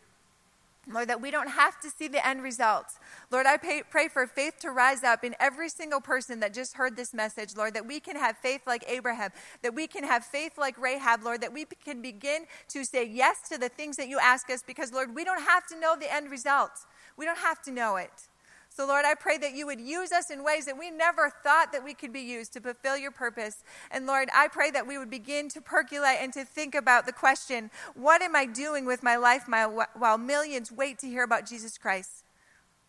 Lord, 0.88 1.08
that 1.08 1.22
we 1.22 1.32
don't 1.32 1.50
have 1.50 1.80
to 1.80 1.90
see 1.90 2.08
the 2.08 2.24
end 2.24 2.44
results. 2.44 3.00
Lord, 3.32 3.48
I 3.48 3.58
pay, 3.58 3.82
pray 3.82 4.10
for 4.10 4.28
faith 4.28 4.60
to 4.60 4.70
rise 4.70 5.04
up 5.04 5.24
in 5.24 5.34
every 5.40 5.70
single 5.70 6.00
person 6.00 6.40
that 6.42 6.54
just 6.54 6.76
heard 6.76 6.96
this 6.96 7.16
message, 7.16 7.56
Lord, 7.58 7.74
that 7.74 7.88
we 7.88 8.00
can 8.00 8.16
have 8.16 8.38
faith 8.38 8.62
like 8.68 8.84
Abraham, 8.88 9.32
that 9.64 9.74
we 9.74 9.88
can 9.88 10.04
have 10.04 10.24
faith 10.24 10.56
like 10.56 10.78
Rahab, 10.78 11.24
Lord, 11.24 11.42
that 11.42 11.52
we 11.52 11.66
can 11.84 12.04
begin 12.04 12.46
to 12.68 12.86
say 12.86 13.08
yes 13.08 13.50
to 13.50 13.58
the 13.58 13.70
things 13.70 13.98
that 13.98 14.08
you 14.08 14.20
ask 14.20 14.52
us 14.52 14.62
because, 14.62 14.94
Lord, 14.94 15.16
we 15.16 15.24
don't 15.24 15.42
have 15.42 15.66
to 15.70 15.80
know 15.80 15.96
the 16.00 16.14
end 16.14 16.30
results. 16.30 16.86
We 17.18 17.26
don't 17.26 17.40
have 17.40 17.64
to 17.64 17.72
know 17.72 17.96
it. 17.96 18.28
So, 18.76 18.86
Lord, 18.86 19.06
I 19.06 19.14
pray 19.14 19.38
that 19.38 19.54
you 19.56 19.66
would 19.68 19.80
use 19.80 20.12
us 20.12 20.30
in 20.30 20.44
ways 20.44 20.66
that 20.66 20.78
we 20.78 20.92
never 20.92 21.30
thought 21.30 21.72
that 21.72 21.84
we 21.84 21.94
could 21.94 22.12
be 22.12 22.20
used 22.20 22.52
to 22.54 22.60
fulfill 22.60 22.98
your 22.98 23.12
purpose. 23.12 23.64
And 23.90 24.06
Lord, 24.06 24.28
I 24.36 24.50
pray 24.50 24.70
that 24.72 24.86
we 24.86 24.98
would 24.98 25.10
begin 25.10 25.48
to 25.50 25.62
percolate 25.62 26.18
and 26.20 26.34
to 26.34 26.44
think 26.44 26.76
about 26.76 27.06
the 27.06 27.14
question 27.14 27.72
what 27.94 28.22
am 28.22 28.36
I 28.36 28.46
doing 28.46 28.86
with 28.86 29.02
my 29.02 29.16
life 29.16 29.46
while 29.48 30.18
millions 30.18 30.74
wait 30.74 31.00
to 31.00 31.08
hear 31.08 31.24
about 31.24 31.48
Jesus 31.48 31.78
Christ? 31.78 32.26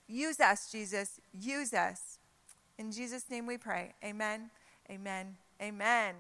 Use 0.09 0.40
us, 0.40 0.72
Jesus. 0.72 1.20
Use 1.33 1.72
us. 1.72 2.18
In 2.79 2.90
Jesus' 2.90 3.31
name 3.31 3.46
we 3.46 3.57
pray. 3.57 3.94
Amen. 4.05 4.51
Amen. 4.90 5.37
Amen. 5.62 6.14